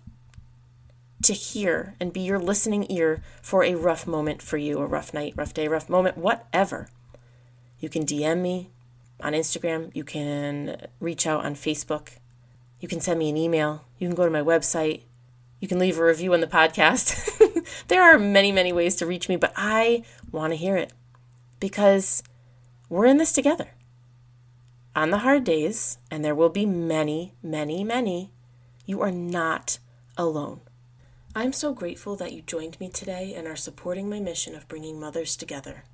to 1.24 1.32
hear 1.32 1.96
and 1.98 2.12
be 2.12 2.20
your 2.20 2.38
listening 2.38 2.86
ear 2.88 3.24
for 3.42 3.64
a 3.64 3.74
rough 3.74 4.06
moment 4.06 4.40
for 4.40 4.56
you, 4.56 4.78
a 4.78 4.86
rough 4.86 5.12
night, 5.12 5.34
rough 5.34 5.52
day, 5.52 5.66
rough 5.66 5.88
moment, 5.88 6.16
whatever. 6.16 6.86
You 7.80 7.88
can 7.88 8.06
DM 8.06 8.40
me 8.40 8.70
on 9.20 9.32
Instagram. 9.32 9.90
You 9.92 10.04
can 10.04 10.86
reach 11.00 11.26
out 11.26 11.44
on 11.44 11.56
Facebook. 11.56 12.18
You 12.78 12.86
can 12.86 13.00
send 13.00 13.18
me 13.18 13.30
an 13.30 13.36
email. 13.36 13.84
You 13.98 14.06
can 14.06 14.14
go 14.14 14.24
to 14.24 14.30
my 14.30 14.42
website. 14.42 15.02
You 15.58 15.66
can 15.66 15.80
leave 15.80 15.98
a 15.98 16.04
review 16.04 16.34
on 16.34 16.40
the 16.40 16.46
podcast. 16.46 17.66
there 17.88 18.04
are 18.04 18.16
many, 18.16 18.52
many 18.52 18.72
ways 18.72 18.94
to 18.94 19.06
reach 19.06 19.28
me, 19.28 19.34
but 19.34 19.52
I 19.56 20.04
want 20.30 20.52
to 20.52 20.56
hear 20.56 20.76
it 20.76 20.92
because 21.60 22.22
we're 22.88 23.06
in 23.06 23.16
this 23.16 23.32
together. 23.32 23.72
On 24.94 25.10
the 25.10 25.18
hard 25.18 25.44
days, 25.44 25.98
and 26.10 26.24
there 26.24 26.34
will 26.34 26.48
be 26.48 26.64
many, 26.64 27.34
many, 27.42 27.84
many, 27.84 28.32
you 28.86 29.00
are 29.02 29.12
not 29.12 29.78
alone. 30.16 30.60
I'm 31.34 31.52
so 31.52 31.74
grateful 31.74 32.16
that 32.16 32.32
you 32.32 32.40
joined 32.40 32.80
me 32.80 32.88
today 32.88 33.34
and 33.34 33.46
are 33.46 33.56
supporting 33.56 34.08
my 34.08 34.20
mission 34.20 34.54
of 34.54 34.68
bringing 34.68 34.98
mothers 34.98 35.36
together. 35.36 35.84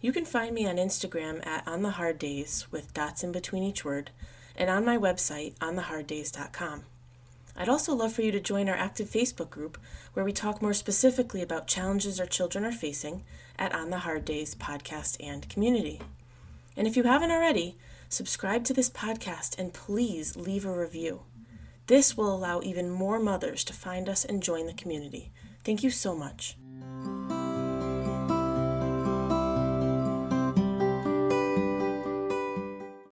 You 0.00 0.12
can 0.12 0.24
find 0.24 0.54
me 0.54 0.68
on 0.68 0.76
Instagram 0.76 1.44
at 1.44 1.66
On 1.66 1.82
the 1.82 1.90
Hard 1.90 2.18
Days 2.18 2.70
with 2.70 2.94
dots 2.94 3.24
in 3.24 3.32
between 3.32 3.64
each 3.64 3.84
word 3.84 4.12
and 4.54 4.70
on 4.70 4.84
my 4.84 4.96
website, 4.96 5.56
ontheharddays.com. 5.58 6.84
I'd 7.60 7.68
also 7.68 7.92
love 7.92 8.12
for 8.12 8.22
you 8.22 8.30
to 8.30 8.38
join 8.38 8.68
our 8.68 8.76
active 8.76 9.10
Facebook 9.10 9.50
group 9.50 9.78
where 10.12 10.24
we 10.24 10.32
talk 10.32 10.62
more 10.62 10.72
specifically 10.72 11.42
about 11.42 11.66
challenges 11.66 12.20
our 12.20 12.26
children 12.26 12.64
are 12.64 12.70
facing 12.70 13.24
at 13.58 13.74
On 13.74 13.90
the 13.90 13.98
Hard 13.98 14.24
Days 14.24 14.54
podcast 14.54 15.16
and 15.18 15.48
community. 15.48 16.00
And 16.76 16.86
if 16.86 16.96
you 16.96 17.02
haven't 17.02 17.32
already, 17.32 17.76
subscribe 18.08 18.62
to 18.66 18.72
this 18.72 18.88
podcast 18.88 19.58
and 19.58 19.74
please 19.74 20.36
leave 20.36 20.64
a 20.64 20.72
review. 20.72 21.22
This 21.88 22.16
will 22.16 22.32
allow 22.32 22.60
even 22.62 22.90
more 22.90 23.18
mothers 23.18 23.64
to 23.64 23.72
find 23.72 24.08
us 24.08 24.24
and 24.24 24.40
join 24.40 24.66
the 24.66 24.72
community. 24.72 25.32
Thank 25.64 25.82
you 25.82 25.90
so 25.90 26.14
much. 26.14 26.56